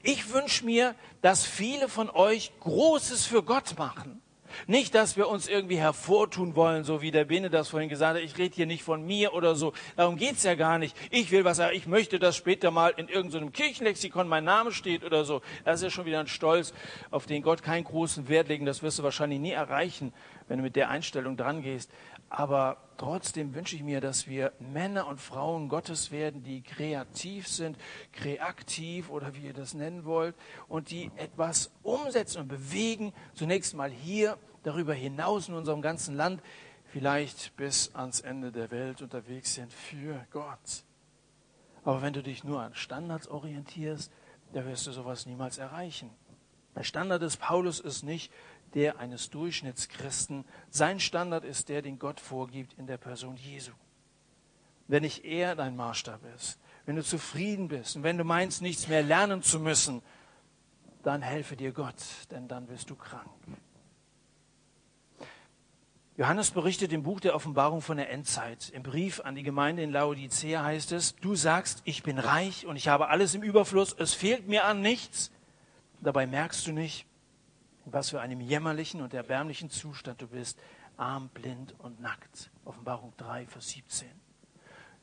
[0.01, 4.21] Ich wünsche mir, dass viele von euch Großes für Gott machen.
[4.67, 8.23] Nicht, dass wir uns irgendwie hervortun wollen, so wie der Bene das vorhin gesagt hat.
[8.23, 9.73] Ich rede hier nicht von mir oder so.
[9.95, 10.95] Darum geht's ja gar nicht.
[11.11, 11.59] Ich will was.
[11.73, 15.41] Ich möchte, dass später mal in irgendeinem Kirchenlexikon mein Name steht oder so.
[15.65, 16.73] Das ist ja schon wieder ein Stolz,
[17.11, 18.65] auf den Gott keinen großen Wert legen.
[18.65, 20.13] Das wirst du wahrscheinlich nie erreichen,
[20.47, 21.91] wenn du mit der Einstellung dran gehst.
[22.35, 27.77] Aber trotzdem wünsche ich mir, dass wir Männer und Frauen Gottes werden, die kreativ sind,
[28.11, 30.33] kreativ oder wie ihr das nennen wollt,
[30.67, 36.41] und die etwas umsetzen und bewegen, zunächst mal hier, darüber hinaus in unserem ganzen Land,
[36.85, 40.83] vielleicht bis ans Ende der Welt unterwegs sind für Gott.
[41.83, 44.11] Aber wenn du dich nur an Standards orientierst,
[44.53, 46.09] da wirst du sowas niemals erreichen.
[46.75, 48.31] Der Standard des Paulus ist nicht,
[48.73, 50.45] der eines Durchschnittschristen.
[50.69, 53.71] Sein Standard ist der, den Gott vorgibt in der Person Jesu.
[54.87, 58.87] Wenn nicht er dein Maßstab ist, wenn du zufrieden bist und wenn du meinst, nichts
[58.87, 60.01] mehr lernen zu müssen,
[61.03, 61.95] dann helfe dir Gott,
[62.31, 63.29] denn dann wirst du krank.
[66.15, 68.69] Johannes berichtet im Buch der Offenbarung von der Endzeit.
[68.69, 72.75] Im Brief an die Gemeinde in Laodicea heißt es, du sagst, ich bin reich und
[72.75, 75.31] ich habe alles im Überfluss, es fehlt mir an nichts.
[76.01, 77.07] Dabei merkst du nicht,
[77.85, 80.59] was für einem jämmerlichen und erbärmlichen Zustand du bist,
[80.97, 82.51] arm, blind und nackt.
[82.65, 84.07] Offenbarung 3, Vers 17.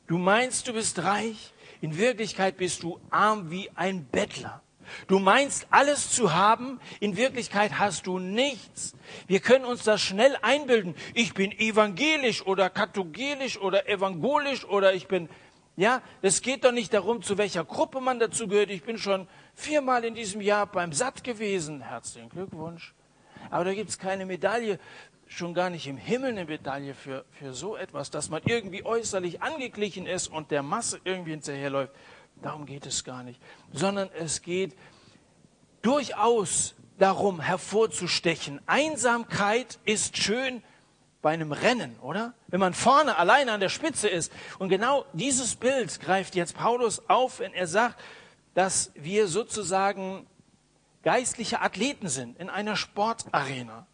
[0.07, 4.61] Du meinst, du bist reich, in Wirklichkeit bist du arm wie ein Bettler.
[5.07, 8.93] Du meinst alles zu haben, in Wirklichkeit hast du nichts.
[9.27, 10.95] Wir können uns das schnell einbilden.
[11.13, 15.29] Ich bin evangelisch oder katholisch oder evangelisch oder ich bin,
[15.77, 18.69] ja, es geht doch nicht darum, zu welcher Gruppe man dazu gehört.
[18.69, 21.81] Ich bin schon viermal in diesem Jahr beim Satt gewesen.
[21.81, 22.93] Herzlichen Glückwunsch.
[23.49, 24.79] Aber da gibt es keine Medaille,
[25.27, 29.41] schon gar nicht im Himmel eine Medaille für, für so etwas, dass man irgendwie äußerlich
[29.41, 31.93] angeglichen ist und der Masse irgendwie hinterherläuft.
[32.41, 33.41] Darum geht es gar nicht.
[33.71, 34.75] Sondern es geht
[35.81, 38.61] durchaus darum, hervorzustechen.
[38.67, 40.61] Einsamkeit ist schön
[41.21, 42.33] bei einem Rennen, oder?
[42.47, 44.31] Wenn man vorne alleine an der Spitze ist.
[44.59, 47.99] Und genau dieses Bild greift jetzt Paulus auf, wenn er sagt,
[48.53, 50.27] dass wir sozusagen
[51.03, 53.87] geistliche Athleten sind in einer Sportarena.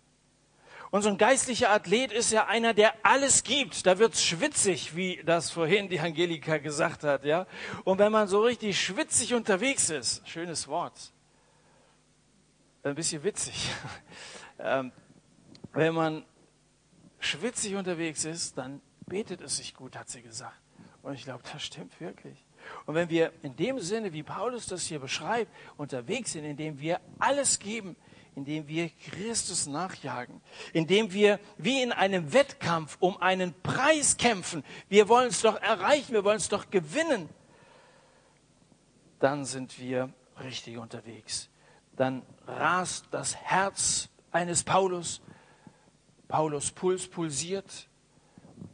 [0.89, 3.85] Und so ein geistlicher Athlet ist ja einer, der alles gibt.
[3.85, 7.45] Da wird's schwitzig, wie das vorhin die Angelika gesagt hat, ja.
[7.83, 11.11] Und wenn man so richtig schwitzig unterwegs ist, schönes Wort,
[12.83, 13.69] ein bisschen witzig.
[14.59, 14.93] ähm,
[15.73, 16.25] wenn man
[17.19, 20.59] schwitzig unterwegs ist, dann betet es sich gut, hat sie gesagt.
[21.03, 22.46] Und ich glaube, das stimmt wirklich.
[22.85, 26.99] Und wenn wir in dem Sinne, wie Paulus das hier beschreibt, unterwegs sind, indem wir
[27.19, 27.95] alles geben,
[28.35, 35.09] indem wir Christus nachjagen, indem wir wie in einem Wettkampf um einen Preis kämpfen, wir
[35.09, 37.29] wollen es doch erreichen, wir wollen es doch gewinnen,
[39.19, 41.49] dann sind wir richtig unterwegs.
[41.95, 45.21] Dann rast das Herz eines Paulus,
[46.27, 47.87] Paulus Puls pulsiert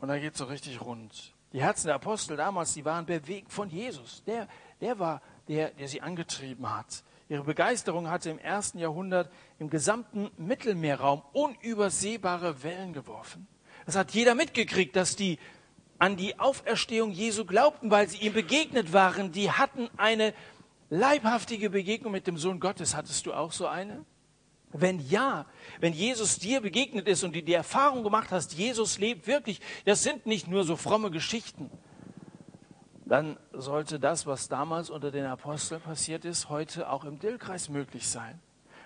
[0.01, 1.32] und da geht es so richtig rund.
[1.53, 4.23] Die Herzen der Apostel damals, die waren bewegt von Jesus.
[4.25, 4.47] Der,
[4.81, 7.03] der war der, der sie angetrieben hat.
[7.29, 13.47] Ihre Begeisterung hatte im ersten Jahrhundert im gesamten Mittelmeerraum unübersehbare Wellen geworfen.
[13.85, 15.39] Das hat jeder mitgekriegt, dass die
[15.99, 19.31] an die Auferstehung Jesu glaubten, weil sie ihm begegnet waren.
[19.31, 20.33] Die hatten eine
[20.89, 22.95] leibhaftige Begegnung mit dem Sohn Gottes.
[22.95, 24.03] Hattest du auch so eine?
[24.73, 25.45] Wenn ja,
[25.79, 30.03] wenn Jesus dir begegnet ist und du die Erfahrung gemacht hast, Jesus lebt wirklich, das
[30.03, 31.69] sind nicht nur so fromme Geschichten,
[33.05, 38.07] dann sollte das, was damals unter den Aposteln passiert ist, heute auch im Dillkreis möglich
[38.07, 38.39] sein.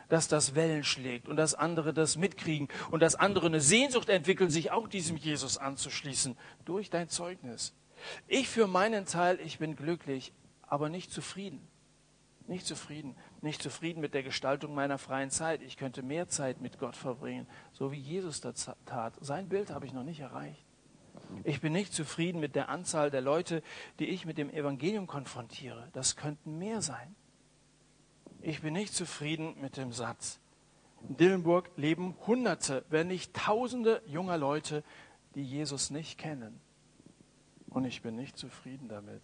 [0.09, 4.49] Dass das Wellen schlägt und dass andere das mitkriegen und dass andere eine Sehnsucht entwickeln,
[4.49, 7.73] sich auch diesem Jesus anzuschließen durch dein Zeugnis.
[8.27, 11.65] Ich für meinen Teil, ich bin glücklich, aber nicht zufrieden.
[12.47, 13.15] Nicht zufrieden.
[13.41, 15.61] Nicht zufrieden mit der Gestaltung meiner freien Zeit.
[15.61, 19.13] Ich könnte mehr Zeit mit Gott verbringen, so wie Jesus das tat.
[19.21, 20.65] Sein Bild habe ich noch nicht erreicht.
[21.43, 23.61] Ich bin nicht zufrieden mit der Anzahl der Leute,
[23.99, 25.89] die ich mit dem Evangelium konfrontiere.
[25.93, 27.15] Das könnten mehr sein.
[28.41, 30.39] Ich bin nicht zufrieden mit dem Satz.
[31.07, 34.83] In Dillenburg leben Hunderte, wenn nicht Tausende junger Leute,
[35.35, 36.59] die Jesus nicht kennen.
[37.69, 39.21] Und ich bin nicht zufrieden damit.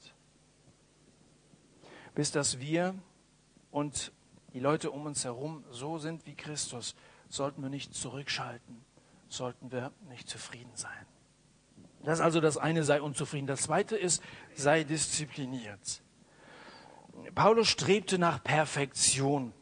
[2.14, 2.96] Bis dass wir
[3.74, 4.12] und
[4.54, 6.96] die Leute um uns herum so sind wie Christus,
[7.28, 8.86] sollten wir nicht zurückschalten,
[9.28, 10.92] sollten wir nicht zufrieden sein.
[12.04, 13.48] Das ist also das eine, sei unzufrieden.
[13.48, 14.22] Das zweite ist,
[14.54, 16.04] sei diszipliniert.
[17.34, 19.54] Paulus strebte nach Perfektion.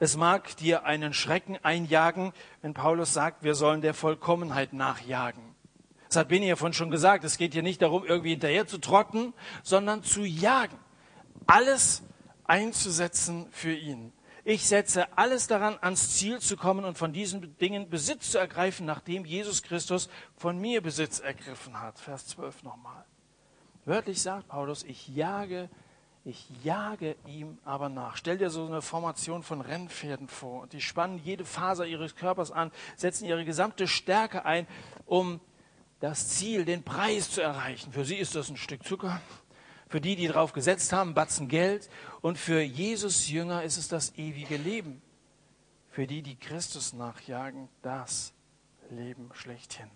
[0.00, 5.54] Es mag dir einen Schrecken einjagen, wenn Paulus sagt, wir sollen der Vollkommenheit nachjagen.
[6.08, 7.22] Das hat Benny ja vorhin schon gesagt.
[7.22, 9.32] Es geht hier nicht darum, irgendwie hinterher zu trotten,
[9.62, 10.76] sondern zu jagen.
[11.46, 12.02] Alles
[12.52, 14.12] einzusetzen für ihn.
[14.44, 18.84] Ich setze alles daran, ans Ziel zu kommen und von diesen Dingen Besitz zu ergreifen,
[18.84, 21.98] nachdem Jesus Christus von mir Besitz ergriffen hat.
[21.98, 23.06] Vers 12 nochmal.
[23.86, 25.70] Wörtlich sagt Paulus, ich jage,
[26.26, 28.18] ich jage ihm aber nach.
[28.18, 30.62] Stell dir so eine Formation von Rennpferden vor.
[30.62, 34.66] Und die spannen jede Faser ihres Körpers an, setzen ihre gesamte Stärke ein,
[35.06, 35.40] um
[36.00, 37.92] das Ziel, den Preis zu erreichen.
[37.92, 39.20] Für sie ist das ein Stück Zucker,
[39.92, 41.90] für die, die drauf gesetzt haben, Batzen Geld.
[42.22, 45.02] Und für Jesus Jünger ist es das ewige Leben.
[45.90, 48.32] Für die, die Christus nachjagen, das
[48.88, 49.90] Leben schlechthin.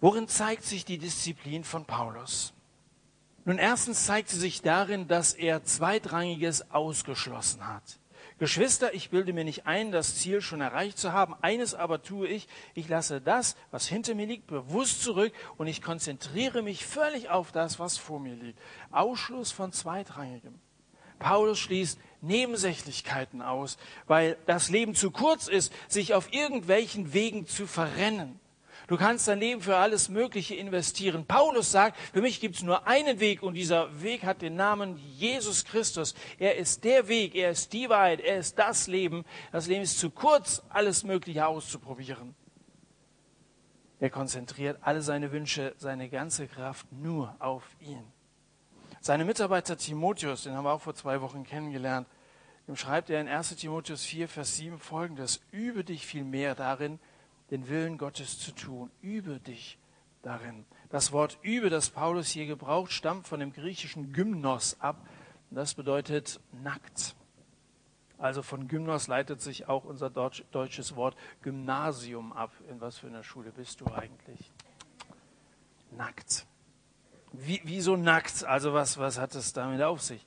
[0.00, 2.54] Worin zeigt sich die Disziplin von Paulus?
[3.44, 7.98] Nun, erstens zeigt sie sich darin, dass er Zweitrangiges ausgeschlossen hat.
[8.42, 11.36] Geschwister, ich bilde mir nicht ein, das Ziel schon erreicht zu haben.
[11.42, 15.80] Eines aber tue ich, ich lasse das, was hinter mir liegt, bewusst zurück und ich
[15.80, 18.58] konzentriere mich völlig auf das, was vor mir liegt.
[18.90, 20.58] Ausschluss von Zweitrangigem.
[21.20, 23.78] Paulus schließt Nebensächlichkeiten aus,
[24.08, 28.40] weil das Leben zu kurz ist, sich auf irgendwelchen Wegen zu verrennen.
[28.92, 31.24] Du kannst dein Leben für alles Mögliche investieren.
[31.24, 34.98] Paulus sagt, für mich gibt es nur einen Weg und dieser Weg hat den Namen
[35.16, 36.14] Jesus Christus.
[36.38, 39.24] Er ist der Weg, er ist die Wahrheit, er ist das Leben.
[39.50, 42.34] Das Leben ist zu kurz, alles Mögliche auszuprobieren.
[43.98, 48.04] Er konzentriert alle seine Wünsche, seine ganze Kraft nur auf ihn.
[49.00, 52.06] Seine Mitarbeiter Timotheus, den haben wir auch vor zwei Wochen kennengelernt,
[52.68, 57.00] dem schreibt er in 1 Timotheus 4, Vers 7 folgendes, übe dich viel mehr darin,
[57.52, 58.90] den Willen Gottes zu tun.
[59.02, 59.78] Übe dich
[60.22, 60.64] darin.
[60.88, 65.06] Das Wort übe, das Paulus hier gebraucht, stammt von dem griechischen Gymnos ab.
[65.50, 67.14] Das bedeutet nackt.
[68.16, 72.52] Also von Gymnos leitet sich auch unser Deutsch, deutsches Wort Gymnasium ab.
[72.70, 74.50] In was für einer Schule bist du eigentlich?
[75.90, 76.46] Nackt.
[77.32, 78.44] Wie, wieso nackt?
[78.44, 80.26] Also was, was hat es damit auf sich?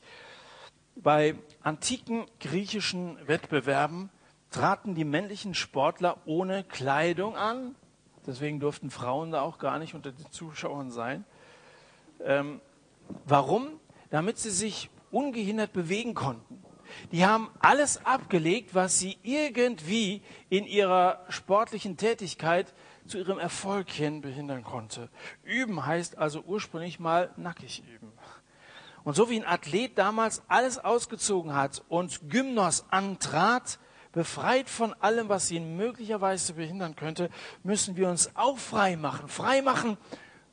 [0.95, 4.11] Bei antiken griechischen Wettbewerben
[4.55, 7.75] traten die männlichen Sportler ohne Kleidung an.
[8.25, 11.25] Deswegen durften Frauen da auch gar nicht unter den Zuschauern sein.
[12.23, 12.61] Ähm,
[13.25, 13.67] warum?
[14.11, 16.63] Damit sie sich ungehindert bewegen konnten.
[17.11, 22.73] Die haben alles abgelegt, was sie irgendwie in ihrer sportlichen Tätigkeit
[23.07, 25.09] zu ihrem Erfolg hin behindern konnte.
[25.43, 28.13] Üben heißt also ursprünglich mal nackig üben.
[29.03, 33.79] Und so wie ein Athlet damals alles ausgezogen hat und Gymnos antrat,
[34.15, 37.29] befreit von allem, was ihn möglicherweise behindern könnte,
[37.63, 39.27] müssen wir uns auch frei machen.
[39.27, 39.97] Frei machen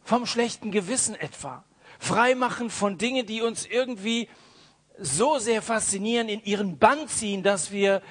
[0.02, 1.64] vom schlechten Gewissen etwa.
[2.00, 4.28] Frei machen von Dingen, die uns irgendwie
[4.98, 8.02] so sehr faszinieren, in ihren Bann ziehen, dass wir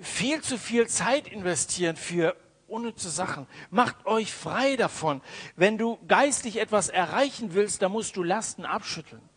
[0.00, 2.36] viel zu viel Zeit investieren für
[2.68, 3.48] unnütze Sachen.
[3.70, 5.22] Macht euch frei davon.
[5.56, 9.28] Wenn du geistlich etwas erreichen willst, dann musst du Lasten abschütteln.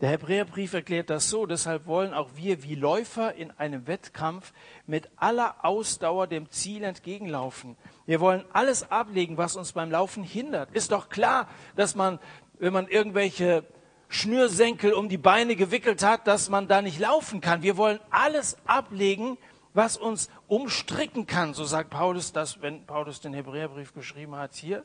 [0.00, 4.52] Der Hebräerbrief erklärt das so, deshalb wollen auch wir wie Läufer in einem Wettkampf
[4.86, 7.76] mit aller Ausdauer dem Ziel entgegenlaufen.
[8.04, 10.72] Wir wollen alles ablegen, was uns beim Laufen hindert.
[10.72, 12.18] Ist doch klar, dass man,
[12.58, 13.64] wenn man irgendwelche
[14.08, 17.62] Schnürsenkel um die Beine gewickelt hat, dass man da nicht laufen kann.
[17.62, 19.38] Wir wollen alles ablegen,
[19.74, 24.84] was uns umstricken kann, so sagt Paulus das, wenn Paulus den Hebräerbrief geschrieben hat hier.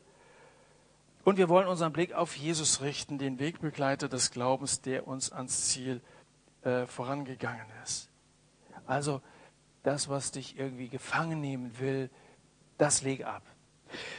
[1.29, 5.67] Und wir wollen unseren Blick auf Jesus richten, den Wegbegleiter des Glaubens, der uns ans
[5.67, 6.01] Ziel
[6.63, 8.09] äh, vorangegangen ist.
[8.87, 9.21] Also
[9.83, 12.09] das, was dich irgendwie gefangen nehmen will,
[12.79, 13.43] das leg ab.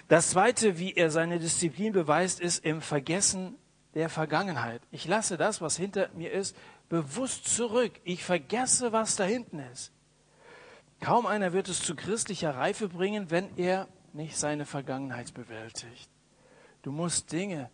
[0.07, 3.57] Das Zweite, wie er seine Disziplin beweist, ist im Vergessen
[3.94, 4.81] der Vergangenheit.
[4.92, 6.57] Ich lasse das, was hinter mir ist,
[6.88, 7.90] bewusst zurück.
[8.05, 9.90] Ich vergesse, was da hinten ist.
[11.01, 16.09] Kaum einer wird es zu christlicher Reife bringen, wenn er nicht seine Vergangenheit bewältigt.
[16.83, 17.71] Du musst Dinge,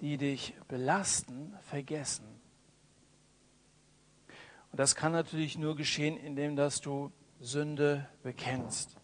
[0.00, 2.26] die dich belasten, vergessen.
[4.70, 8.96] Und das kann natürlich nur geschehen, indem dass du Sünde bekennst,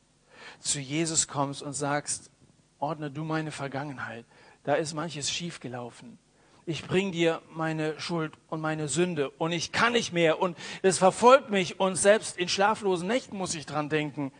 [0.60, 2.30] zu Jesus kommst und sagst,
[2.78, 4.24] ordne du meine Vergangenheit.
[4.64, 6.18] Da ist manches schiefgelaufen
[6.68, 10.98] ich bring dir meine Schuld und meine Sünde und ich kann nicht mehr und es
[10.98, 14.32] verfolgt mich und selbst in schlaflosen Nächten muss ich dran denken.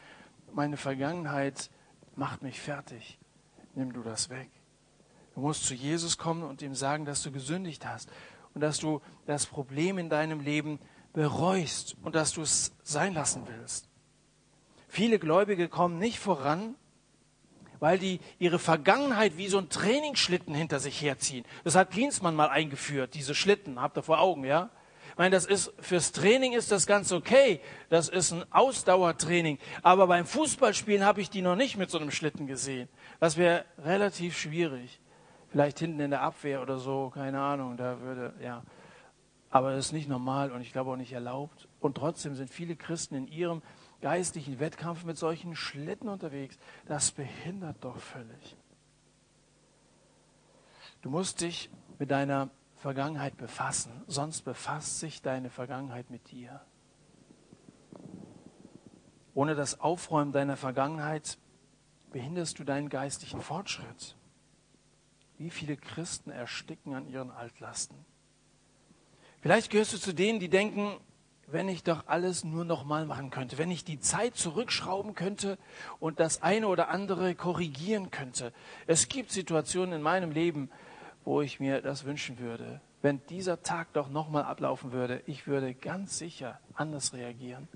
[0.53, 1.71] Meine Vergangenheit
[2.17, 3.19] macht mich fertig.
[3.75, 4.51] Nimm du das weg.
[5.39, 8.11] Du musst zu Jesus kommen und ihm sagen, dass du gesündigt hast
[8.55, 10.81] und dass du das Problem in deinem Leben
[11.13, 13.89] bereust und dass du es sein lassen willst.
[14.89, 16.75] Viele Gläubige kommen nicht voran,
[17.79, 21.45] weil die ihre Vergangenheit wie so ein Trainingsschlitten hinter sich herziehen.
[21.63, 24.71] Das hat Klinsmann mal eingeführt, diese Schlitten, habt ihr vor Augen, ja?
[25.11, 27.61] Ich meine, das ist, fürs Training ist das ganz okay.
[27.91, 29.61] Das ist ein Ausdauertraining.
[29.85, 32.89] Aber beim Fußballspielen habe ich die noch nicht mit so einem Schlitten gesehen.
[33.21, 35.01] Das wäre relativ schwierig.
[35.49, 38.63] Vielleicht hinten in der Abwehr oder so, keine Ahnung, da würde, ja.
[39.51, 41.69] Aber das ist nicht normal und ich glaube auch nicht erlaubt.
[41.81, 43.63] Und trotzdem sind viele Christen in ihrem
[44.03, 46.59] geistlichen Wettkampf mit solchen Schlitten unterwegs.
[46.87, 48.57] Das behindert doch völlig.
[51.01, 56.61] Du musst dich mit deiner Vergangenheit befassen, sonst befasst sich deine Vergangenheit mit dir.
[59.35, 61.39] Ohne das Aufräumen deiner Vergangenheit
[62.11, 64.18] behinderst du deinen geistlichen Fortschritt.
[65.39, 67.97] Wie viele Christen ersticken an ihren Altlasten?
[69.41, 70.97] Vielleicht gehörst du zu denen, die denken,
[71.47, 75.57] wenn ich doch alles nur noch mal machen könnte, wenn ich die Zeit zurückschrauben könnte
[76.01, 78.53] und das eine oder andere korrigieren könnte.
[78.87, 80.71] Es gibt Situationen in meinem Leben,
[81.25, 82.81] wo ich mir das wünschen würde.
[83.01, 87.69] Wenn dieser Tag doch noch mal ablaufen würde, ich würde ganz sicher anders reagieren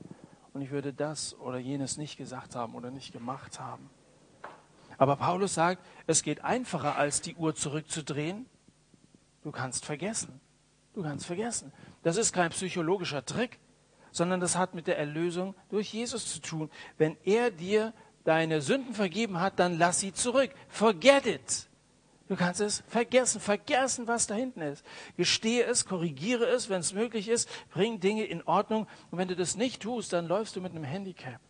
[0.53, 3.89] und ich würde das oder jenes nicht gesagt haben oder nicht gemacht haben.
[4.99, 8.47] Aber Paulus sagt, es geht einfacher als die Uhr zurückzudrehen.
[9.43, 10.41] Du kannst vergessen.
[10.95, 11.73] Du kannst vergessen.
[12.03, 13.59] Das ist kein psychologischer Trick,
[14.11, 16.71] sondern das hat mit der Erlösung durch Jesus zu tun.
[16.99, 17.93] Wenn er dir
[18.25, 20.51] deine Sünden vergeben hat, dann lass sie zurück.
[20.69, 21.69] Forget it.
[22.29, 24.85] Du kannst es vergessen, vergessen, was da hinten ist.
[25.17, 28.87] Gestehe es, korrigiere es, wenn es möglich ist, bring Dinge in Ordnung.
[29.11, 31.41] Und wenn du das nicht tust, dann läufst du mit einem Handicap.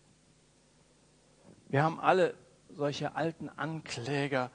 [1.68, 2.34] Wir haben alle
[2.74, 4.50] solche alten Ankläger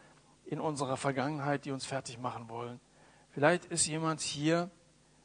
[0.46, 2.80] in unserer Vergangenheit, die uns fertig machen wollen.
[3.32, 4.72] Vielleicht ist jemand hier,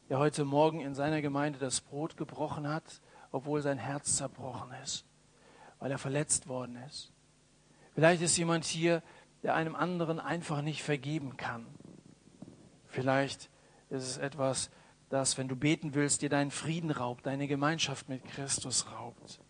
[0.09, 3.01] der heute Morgen in seiner Gemeinde das Brot gebrochen hat,
[3.31, 5.07] obwohl sein Herz zerbrochen ist,
[5.79, 7.13] weil er verletzt worden ist.
[7.95, 9.03] Vielleicht ist jemand hier,
[9.43, 11.67] der einem anderen einfach nicht vergeben kann.
[12.87, 13.51] Vielleicht
[13.89, 14.71] ist es etwas,
[15.09, 19.41] das, wenn du beten willst, dir deinen Frieden raubt, deine Gemeinschaft mit Christus raubt.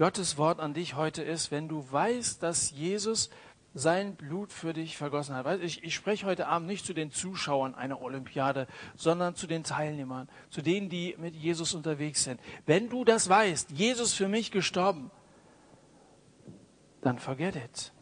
[0.00, 3.28] Gottes Wort an dich heute ist, wenn du weißt, dass Jesus
[3.74, 5.60] sein Blut für dich vergossen hat.
[5.60, 10.30] Ich, ich spreche heute Abend nicht zu den Zuschauern einer Olympiade, sondern zu den Teilnehmern,
[10.48, 12.40] zu denen, die mit Jesus unterwegs sind.
[12.64, 15.10] Wenn du das weißt, Jesus für mich gestorben,
[17.02, 17.92] dann forget it.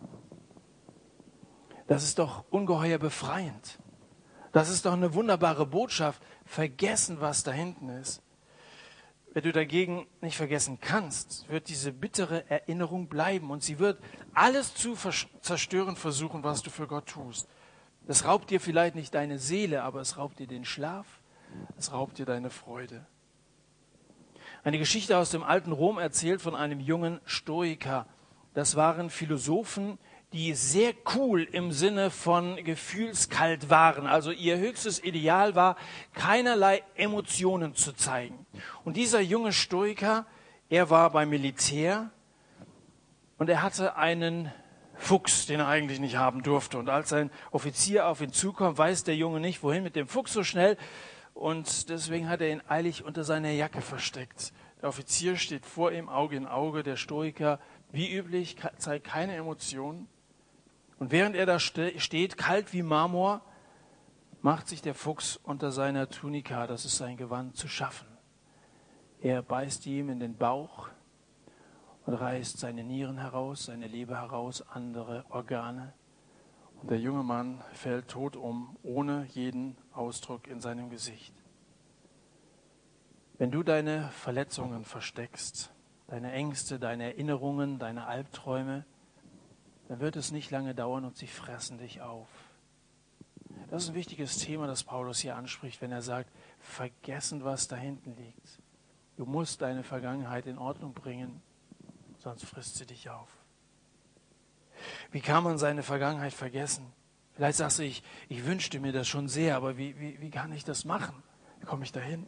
[1.88, 3.80] Das ist doch ungeheuer befreiend.
[4.52, 6.22] Das ist doch eine wunderbare Botschaft.
[6.44, 8.22] Vergessen, was da hinten ist.
[9.38, 14.02] Wenn du dagegen nicht vergessen kannst, wird diese bittere Erinnerung bleiben und sie wird
[14.34, 14.96] alles zu
[15.42, 17.48] zerstören versuchen, was du für Gott tust.
[18.08, 21.06] Es raubt dir vielleicht nicht deine Seele, aber es raubt dir den Schlaf,
[21.76, 23.06] es raubt dir deine Freude.
[24.64, 28.06] Eine Geschichte aus dem alten Rom erzählt von einem jungen Stoiker.
[28.54, 30.00] Das waren Philosophen,
[30.32, 34.06] die sehr cool im Sinne von gefühlskalt waren.
[34.06, 35.76] Also ihr höchstes Ideal war,
[36.12, 38.46] keinerlei Emotionen zu zeigen.
[38.84, 40.26] Und dieser junge Stoiker,
[40.68, 42.10] er war beim Militär
[43.38, 44.52] und er hatte einen
[44.96, 46.76] Fuchs, den er eigentlich nicht haben durfte.
[46.76, 50.32] Und als ein Offizier auf ihn zukommt, weiß der Junge nicht, wohin mit dem Fuchs
[50.32, 50.76] so schnell.
[51.32, 54.52] Und deswegen hat er ihn eilig unter seiner Jacke versteckt.
[54.82, 56.82] Der Offizier steht vor ihm, Auge in Auge.
[56.82, 57.60] Der Stoiker,
[57.92, 60.08] wie üblich, zeigt keine Emotionen.
[60.98, 63.42] Und während er da steht, kalt wie Marmor,
[64.40, 68.06] macht sich der Fuchs unter seiner Tunika, das ist sein Gewand, zu schaffen.
[69.20, 70.88] Er beißt ihm in den Bauch
[72.06, 75.92] und reißt seine Nieren heraus, seine Leber heraus, andere Organe.
[76.80, 81.34] Und der junge Mann fällt tot um, ohne jeden Ausdruck in seinem Gesicht.
[83.36, 85.72] Wenn du deine Verletzungen versteckst,
[86.06, 88.84] deine Ängste, deine Erinnerungen, deine Albträume,
[89.88, 92.28] dann wird es nicht lange dauern und sie fressen dich auf.
[93.70, 96.30] Das ist ein wichtiges Thema, das Paulus hier anspricht, wenn er sagt,
[96.60, 98.60] vergessen, was da hinten liegt.
[99.16, 101.42] Du musst deine Vergangenheit in Ordnung bringen,
[102.18, 103.28] sonst frisst sie dich auf.
[105.10, 106.86] Wie kann man seine Vergangenheit vergessen?
[107.34, 110.52] Vielleicht sagst du, ich, ich wünschte mir das schon sehr, aber wie, wie, wie kann
[110.52, 111.22] ich das machen?
[111.60, 112.26] Wie komme ich dahin?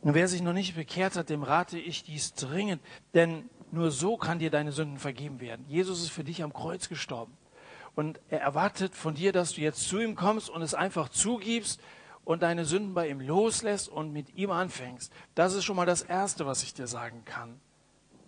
[0.00, 2.80] Und wer sich noch nicht bekehrt hat, dem rate ich dies dringend,
[3.14, 5.64] denn nur so kann dir deine Sünden vergeben werden.
[5.68, 7.36] Jesus ist für dich am Kreuz gestorben.
[7.94, 11.80] Und er erwartet von dir, dass du jetzt zu ihm kommst und es einfach zugibst
[12.24, 15.12] und deine Sünden bei ihm loslässt und mit ihm anfängst.
[15.34, 17.60] Das ist schon mal das Erste, was ich dir sagen kann.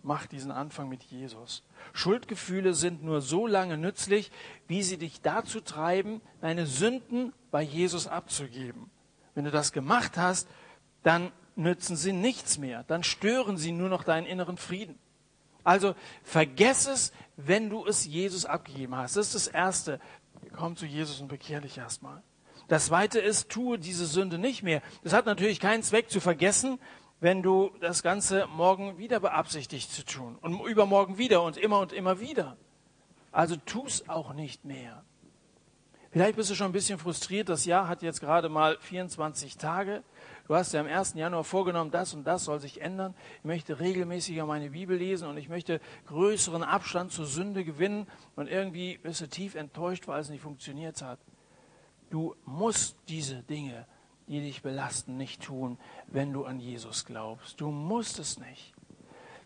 [0.02, 1.64] Mach diesen Anfang mit Jesus.
[1.92, 4.30] Schuldgefühle sind nur so lange nützlich,
[4.68, 8.90] wie sie dich dazu treiben, deine Sünden bei Jesus abzugeben.
[9.34, 10.48] Wenn du das gemacht hast,
[11.02, 12.84] dann nützen sie nichts mehr.
[12.84, 14.98] Dann stören sie nur noch deinen inneren Frieden.
[15.64, 19.16] Also vergess es, wenn du es Jesus abgegeben hast.
[19.16, 20.00] Das ist das Erste.
[20.56, 22.22] Komm zu Jesus und bekehr dich erstmal.
[22.68, 24.82] Das Zweite ist, tue diese Sünde nicht mehr.
[25.02, 26.78] Das hat natürlich keinen Zweck zu vergessen,
[27.20, 31.92] wenn du das Ganze morgen wieder beabsichtigst zu tun und übermorgen wieder und immer und
[31.92, 32.56] immer wieder.
[33.32, 35.04] Also tu es auch nicht mehr.
[36.10, 37.48] Vielleicht bist du schon ein bisschen frustriert.
[37.48, 40.02] Das Jahr hat jetzt gerade mal 24 Tage.
[40.48, 41.12] Du hast dir am 1.
[41.12, 43.14] Januar vorgenommen, das und das soll sich ändern.
[43.40, 48.06] Ich möchte regelmäßiger meine Bibel lesen und ich möchte größeren Abstand zur Sünde gewinnen.
[48.34, 51.18] Und irgendwie bist du tief enttäuscht, weil es nicht funktioniert hat.
[52.08, 53.86] Du musst diese Dinge,
[54.26, 55.76] die dich belasten, nicht tun,
[56.06, 57.60] wenn du an Jesus glaubst.
[57.60, 58.72] Du musst es nicht.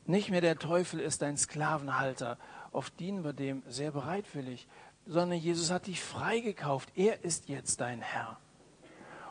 [0.07, 2.39] Nicht mehr der Teufel ist dein Sklavenhalter.
[2.71, 4.69] Oft dienen wir dem sehr bereitwillig.
[5.07, 6.93] Sondern Jesus hat dich freigekauft.
[6.95, 8.39] Er ist jetzt dein Herr.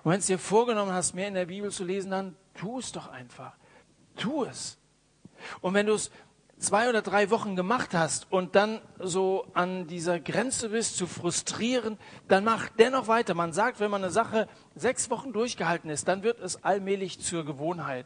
[0.04, 2.92] Und wenn es dir vorgenommen hast, mehr in der Bibel zu lesen, dann tu es
[2.92, 3.54] doch einfach.
[4.16, 4.78] Tu es.
[5.62, 6.12] Und wenn du es
[6.62, 11.98] zwei oder drei Wochen gemacht hast und dann so an dieser Grenze bist, zu frustrieren,
[12.28, 13.34] dann mach dennoch weiter.
[13.34, 17.46] Man sagt, wenn man eine Sache sechs Wochen durchgehalten ist, dann wird es allmählich zur
[17.46, 18.06] Gewohnheit.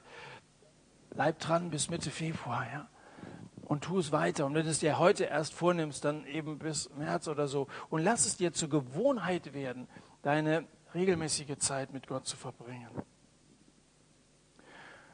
[1.12, 2.88] Bleib dran bis Mitte Februar, ja.
[3.66, 4.46] Und tu es weiter.
[4.46, 7.68] Und wenn du es dir heute erst vornimmst, dann eben bis März oder so.
[7.90, 9.88] Und lass es dir zur Gewohnheit werden,
[10.22, 10.66] deine
[10.96, 12.90] regelmäßige Zeit mit Gott zu verbringen.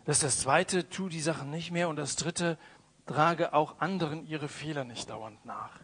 [0.05, 1.89] Das ist das Zweite, tu die Sachen nicht mehr.
[1.89, 2.57] Und das Dritte,
[3.05, 5.79] trage auch anderen ihre Fehler nicht dauernd nach.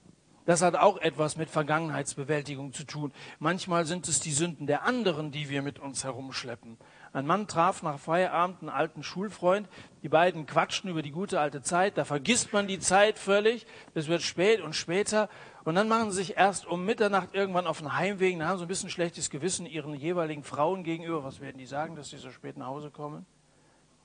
[0.46, 3.12] Das hat auch etwas mit Vergangenheitsbewältigung zu tun.
[3.38, 6.78] Manchmal sind es die Sünden der anderen, die wir mit uns herumschleppen.
[7.12, 9.68] Ein Mann traf nach Feierabend einen alten Schulfreund.
[10.04, 11.98] Die beiden quatschten über die gute alte Zeit.
[11.98, 13.68] Da vergisst man die Zeit völlig.
[13.94, 15.28] Es wird spät und später.
[15.68, 18.40] Und dann machen sie sich erst um Mitternacht irgendwann auf den Heimweg.
[18.40, 21.26] Dann haben sie ein bisschen schlechtes Gewissen ihren jeweiligen Frauen gegenüber.
[21.26, 23.26] Was werden die sagen, dass sie so spät nach Hause kommen?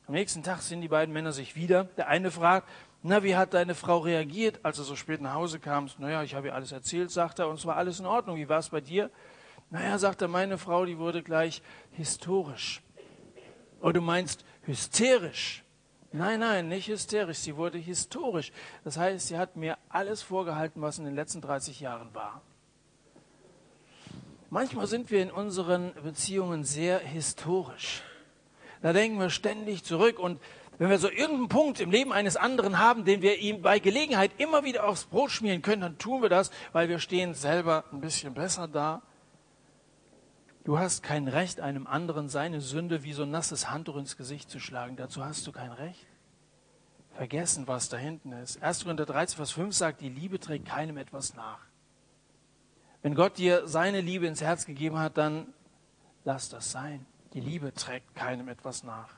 [0.08, 1.84] Am nächsten Tag sind die beiden Männer sich wieder.
[1.96, 2.68] Der eine fragt,
[3.04, 6.00] na, wie hat deine Frau reagiert, als du so spät nach Hause kamst?
[6.00, 8.38] Naja, ich habe ihr alles erzählt, sagt er, und es war alles in Ordnung.
[8.38, 9.08] Wie war es bei dir?
[9.70, 12.82] Naja, sagt er, meine Frau, die wurde gleich historisch.
[13.80, 15.61] Oh, du meinst hysterisch.
[16.12, 17.38] Nein, nein, nicht hysterisch.
[17.38, 18.52] Sie wurde historisch.
[18.84, 22.42] Das heißt, sie hat mir alles vorgehalten, was in den letzten 30 Jahren war.
[24.50, 28.02] Manchmal sind wir in unseren Beziehungen sehr historisch.
[28.82, 30.38] Da denken wir ständig zurück und
[30.78, 34.32] wenn wir so irgendeinen Punkt im Leben eines anderen haben, den wir ihm bei Gelegenheit
[34.38, 38.00] immer wieder aufs Brot schmieren können, dann tun wir das, weil wir stehen selber ein
[38.00, 39.00] bisschen besser da.
[40.64, 44.48] Du hast kein Recht, einem anderen seine Sünde wie so ein nasses Handtuch ins Gesicht
[44.48, 44.94] zu schlagen.
[44.94, 46.06] Dazu hast du kein Recht.
[47.14, 48.62] Vergessen, was da hinten ist.
[48.62, 48.84] 1.
[48.84, 51.58] Korinther 13, Vers 5 sagt, die Liebe trägt keinem etwas nach.
[53.02, 55.52] Wenn Gott dir seine Liebe ins Herz gegeben hat, dann
[56.24, 57.04] lass das sein.
[57.34, 59.10] Die Liebe trägt keinem etwas nach.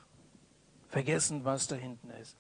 [0.88, 2.36] Vergessen, was da hinten ist.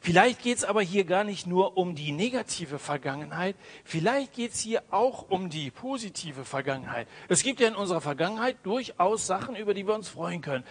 [0.00, 4.60] Vielleicht geht es aber hier gar nicht nur um die negative Vergangenheit, vielleicht geht es
[4.60, 7.08] hier auch um die positive Vergangenheit.
[7.28, 10.64] Es gibt ja in unserer Vergangenheit durchaus Sachen, über die wir uns freuen können.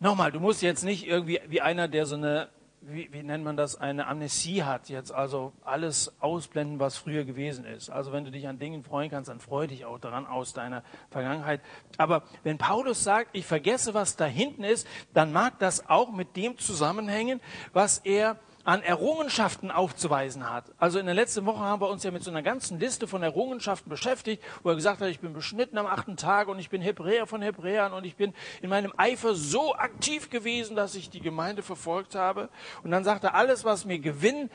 [0.00, 2.48] Nochmal, du musst jetzt nicht irgendwie wie einer, der so eine
[2.82, 7.64] wie, wie nennt man das, eine Amnesie hat, jetzt also alles ausblenden, was früher gewesen
[7.64, 7.90] ist.
[7.90, 10.82] Also wenn du dich an Dingen freuen kannst, dann freu dich auch daran aus deiner
[11.10, 11.60] Vergangenheit.
[11.96, 16.36] Aber wenn Paulus sagt, ich vergesse, was da hinten ist, dann mag das auch mit
[16.36, 17.40] dem zusammenhängen,
[17.72, 20.72] was er an Errungenschaften aufzuweisen hat.
[20.78, 23.22] Also in der letzten Woche haben wir uns ja mit so einer ganzen Liste von
[23.22, 26.80] Errungenschaften beschäftigt, wo er gesagt hat, ich bin beschnitten am achten Tag und ich bin
[26.80, 31.20] Hebräer von Hebräern und ich bin in meinem Eifer so aktiv gewesen, dass ich die
[31.20, 32.48] Gemeinde verfolgt habe.
[32.84, 34.48] Und dann sagt er, alles, was mir Gewinn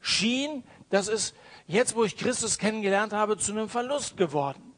[0.00, 1.34] schien, das ist
[1.66, 4.69] jetzt, wo ich Christus kennengelernt habe, zu einem Verlust geworden.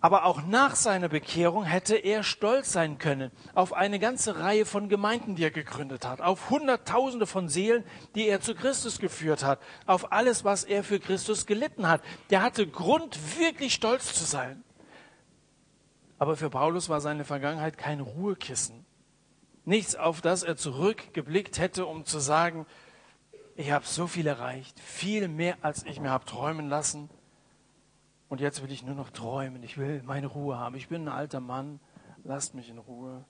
[0.00, 4.88] Aber auch nach seiner Bekehrung hätte er stolz sein können auf eine ganze Reihe von
[4.88, 7.84] Gemeinden, die er gegründet hat, auf Hunderttausende von Seelen,
[8.14, 12.02] die er zu Christus geführt hat, auf alles, was er für Christus gelitten hat.
[12.30, 14.62] Der hatte Grund, wirklich stolz zu sein.
[16.18, 18.84] Aber für Paulus war seine Vergangenheit kein Ruhekissen.
[19.64, 22.66] Nichts, auf das er zurückgeblickt hätte, um zu sagen,
[23.56, 27.08] ich habe so viel erreicht, viel mehr, als ich mir habe träumen lassen.
[28.28, 29.62] Und jetzt will ich nur noch träumen.
[29.62, 30.74] Ich will meine Ruhe haben.
[30.74, 31.80] Ich bin ein alter Mann.
[32.24, 33.24] Lasst mich in Ruhe.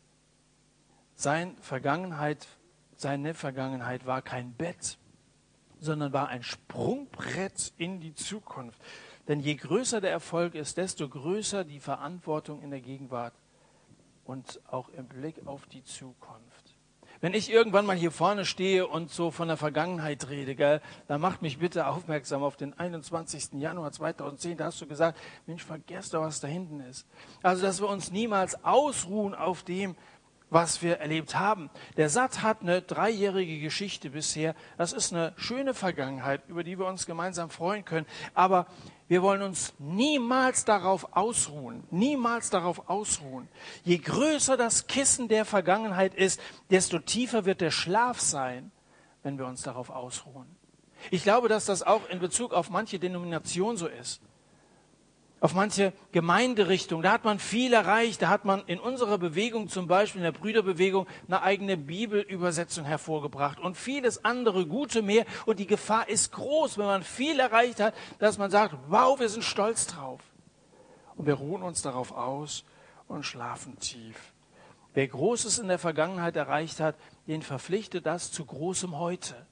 [1.15, 2.47] Sein Vergangenheit,
[2.97, 4.99] seine Vergangenheit war kein Bett,
[5.81, 8.81] sondern war ein Sprungbrett in die Zukunft.
[9.29, 13.35] Denn je größer der Erfolg ist, desto größer die Verantwortung in der Gegenwart
[14.25, 16.56] und auch im Blick auf die Zukunft.
[17.21, 21.21] Wenn ich irgendwann mal hier vorne stehe und so von der Vergangenheit rede, gell, dann
[21.21, 23.55] macht mich bitte aufmerksam auf den 21.
[23.55, 24.59] Januar 2010.
[24.59, 27.07] Da hast du gesagt, Mensch, vergesst doch, was da hinten ist.
[27.43, 29.97] Also, dass wir uns niemals ausruhen auf dem,
[30.51, 31.71] was wir erlebt haben.
[31.97, 34.55] Der Satt hat eine dreijährige Geschichte bisher.
[34.79, 38.07] Das ist eine schöne Vergangenheit, über die wir uns gemeinsam freuen können.
[38.35, 38.67] Aber
[39.09, 43.49] wir wollen uns niemals darauf ausruhen, niemals darauf ausruhen.
[43.85, 46.41] Je größer das Kissen der Vergangenheit ist,
[46.71, 48.73] desto tiefer wird der Schlaf sein,
[49.23, 50.47] wenn wir uns darauf ausruhen.
[51.11, 54.21] Ich glaube, dass das auch in Bezug auf manche Denominationen so ist
[55.41, 57.03] auf manche Gemeinderichtungen.
[57.03, 58.23] Da hat man viel erreicht.
[58.23, 63.59] Da hat man in unserer Bewegung, zum Beispiel in der Brüderbewegung, eine eigene Bibelübersetzung hervorgebracht
[63.61, 65.27] und vieles andere Gute mehr.
[65.45, 69.29] Und die Gefahr ist groß, wenn man viel erreicht hat, dass man sagt, wow, wir
[69.29, 70.23] sind stolz drauf.
[71.17, 72.65] Und wir ruhen uns darauf aus
[73.09, 74.33] und schlafen tief.
[74.95, 79.47] Wer Großes in der Vergangenheit erreicht hat, den verpflichtet das zu großem Heute.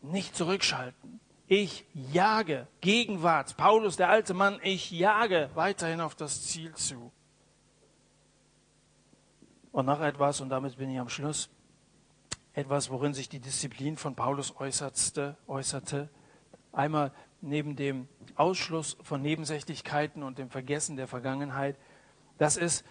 [0.00, 1.20] Nicht zurückschalten.
[1.56, 3.56] Ich jage Gegenwart.
[3.56, 7.12] Paulus, der alte Mann, ich jage weiterhin auf das Ziel zu.
[9.70, 11.48] Und noch etwas, und damit bin ich am Schluss,
[12.54, 16.08] etwas, worin sich die Disziplin von Paulus äußerte, äußerte.
[16.72, 21.76] Einmal neben dem Ausschluss von Nebensächlichkeiten und dem Vergessen der Vergangenheit,
[22.36, 22.84] das ist,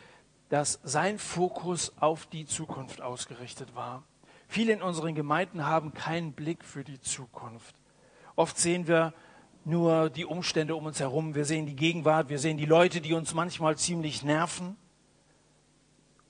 [0.48, 4.04] dass sein Fokus auf die Zukunft ausgerichtet war.
[4.48, 7.76] Viele in unseren Gemeinden haben keinen Blick für die Zukunft.
[8.36, 9.14] Oft sehen wir
[9.66, 11.36] nur die Umstände um uns herum.
[11.36, 14.76] Wir sehen die Gegenwart, wir sehen die Leute, die uns manchmal ziemlich nerven.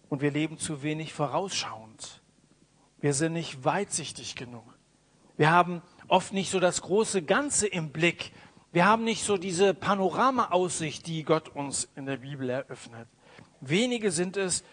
[0.09, 2.21] Und wir leben zu wenig vorausschauend.
[2.99, 4.63] Wir sind nicht weitsichtig genug.
[5.35, 8.31] Wir haben oft nicht so das große Ganze im Blick.
[8.71, 13.07] Wir haben nicht so diese Panoramaaussicht, die Gott uns in der Bibel eröffnet.
[13.61, 14.63] Wenige sind es,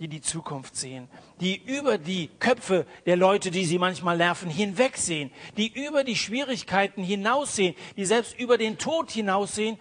[0.00, 1.08] die die Zukunft sehen,
[1.40, 7.02] die über die Köpfe der Leute, die sie manchmal nerven, hinwegsehen, die über die Schwierigkeiten
[7.02, 9.78] hinaussehen, die selbst über den Tod hinaussehen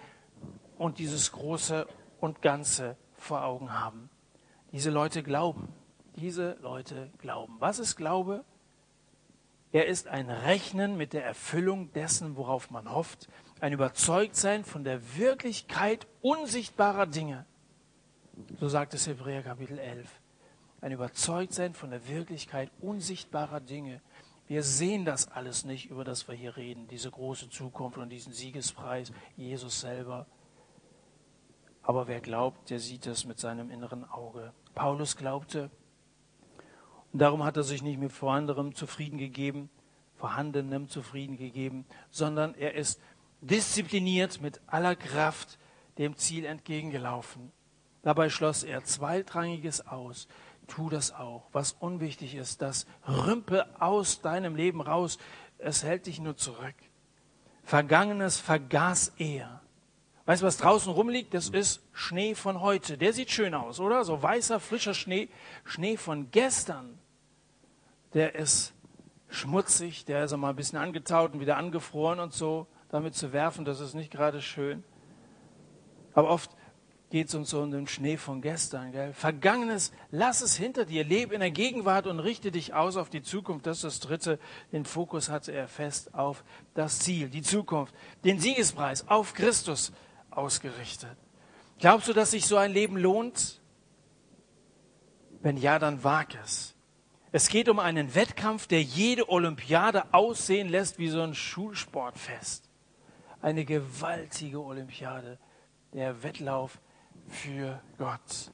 [0.78, 1.88] und dieses große
[2.20, 4.10] und Ganze vor Augen haben.
[4.74, 5.70] Diese Leute glauben.
[6.18, 7.56] Diese Leute glauben.
[7.60, 8.44] Was ist Glaube?
[9.72, 13.30] Er ist ein Rechnen mit der Erfüllung dessen, worauf man hofft,
[13.62, 17.46] ein Überzeugtsein von der Wirklichkeit unsichtbarer Dinge.
[18.60, 20.10] So sagt es Hebräer Kapitel 11.
[20.82, 24.02] Ein Überzeugtsein von der Wirklichkeit unsichtbarer Dinge.
[24.48, 28.32] Wir sehen das alles nicht, über das wir hier reden, diese große Zukunft und diesen
[28.32, 30.26] Siegespreis, Jesus selber.
[31.84, 34.54] Aber wer glaubt, der sieht es mit seinem inneren Auge.
[34.74, 35.70] Paulus glaubte,
[37.12, 39.70] und darum hat er sich nicht mit vorhandenem zufrieden gegeben,
[40.16, 43.02] vorhandenem zufrieden gegeben, sondern er ist
[43.42, 45.58] diszipliniert mit aller Kraft
[45.98, 47.52] dem Ziel entgegengelaufen.
[48.02, 50.28] Dabei schloss er Zweitrangiges aus.
[50.68, 51.48] Tu das auch.
[51.52, 55.18] Was unwichtig ist, das rümpe aus deinem Leben raus.
[55.58, 56.76] Es hält dich nur zurück.
[57.64, 59.62] Vergangenes vergaß er.
[60.26, 61.34] Weißt du, was draußen rumliegt?
[61.34, 62.98] Das ist Schnee von heute.
[62.98, 64.04] Der sieht schön aus, oder?
[64.04, 65.30] So weißer, frischer Schnee.
[65.66, 67.00] Schnee von gestern.
[68.14, 68.74] Der ist
[69.30, 72.68] schmutzig, der ist auch mal ein bisschen angetaut und wieder angefroren und so.
[72.90, 74.84] Damit zu werfen, das ist nicht gerade schön.
[76.14, 76.56] Aber oft
[77.10, 78.92] geht es uns so um den Schnee von gestern.
[78.92, 79.14] Gell?
[79.14, 81.04] Vergangenes, lass es hinter dir.
[81.04, 83.66] Lebe in der Gegenwart und richte dich aus auf die Zukunft.
[83.66, 84.40] Das ist das Dritte.
[84.72, 86.44] Den Fokus hatte er fest auf
[86.76, 89.92] das Ziel, die Zukunft, den Siegespreis, auf Christus
[90.30, 91.18] ausgerichtet.
[91.80, 93.60] Glaubst du, dass sich so ein Leben lohnt?
[95.42, 96.76] Wenn ja, dann wag es.
[97.32, 102.70] Es geht um einen Wettkampf, der jede Olympiade aussehen lässt wie so ein Schulsportfest.
[103.42, 105.38] Eine gewaltige Olympiade,
[105.94, 106.80] der Wettlauf
[107.30, 108.52] für Gott.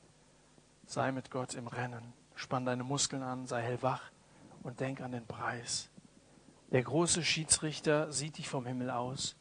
[0.85, 2.13] Sei mit Gott im Rennen.
[2.35, 4.11] Spann deine Muskeln an, sei hellwach
[4.63, 5.89] und denk an den Preis.
[6.71, 9.35] Der große Schiedsrichter sieht dich vom Himmel aus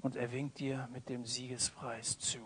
[0.00, 2.40] und er winkt dir mit dem Siegespreis zu.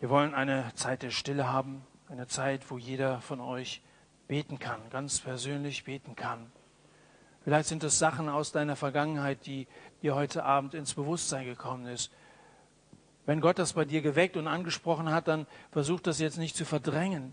[0.00, 3.82] Wir wollen eine Zeit der Stille haben, eine Zeit, wo jeder von euch
[4.28, 6.52] beten kann, ganz persönlich beten kann.
[7.42, 9.66] Vielleicht sind es Sachen aus deiner Vergangenheit, die
[10.02, 12.10] dir heute Abend ins Bewusstsein gekommen ist.
[13.26, 16.64] Wenn Gott das bei dir geweckt und angesprochen hat, dann versuch das jetzt nicht zu
[16.64, 17.32] verdrängen.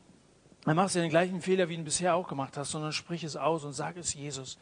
[0.63, 3.23] Dann machst du den gleichen Fehler, wie du ihn bisher auch gemacht hast, sondern sprich
[3.23, 4.57] es aus und sag es Jesus.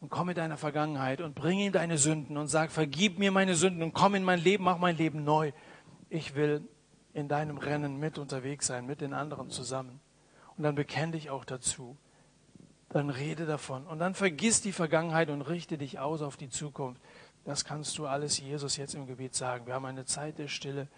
[0.00, 3.54] Und komm mit deiner Vergangenheit und bring ihm deine Sünden und sag, vergib mir meine
[3.54, 5.52] Sünden und komm in mein Leben, mach mein Leben neu.
[6.08, 6.62] Ich will
[7.12, 10.00] in deinem Rennen mit unterwegs sein, mit den anderen zusammen.
[10.56, 11.96] Und dann bekenn dich auch dazu.
[12.88, 13.86] Dann rede davon.
[13.86, 17.00] Und dann vergiss die Vergangenheit und richte dich aus auf die Zukunft.
[17.44, 19.66] Das kannst du alles Jesus jetzt im Gebet sagen.
[19.66, 20.88] Wir haben eine Zeit der Stille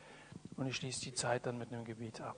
[0.56, 2.36] und ich schließe die Zeit dann mit einem Gebet ab.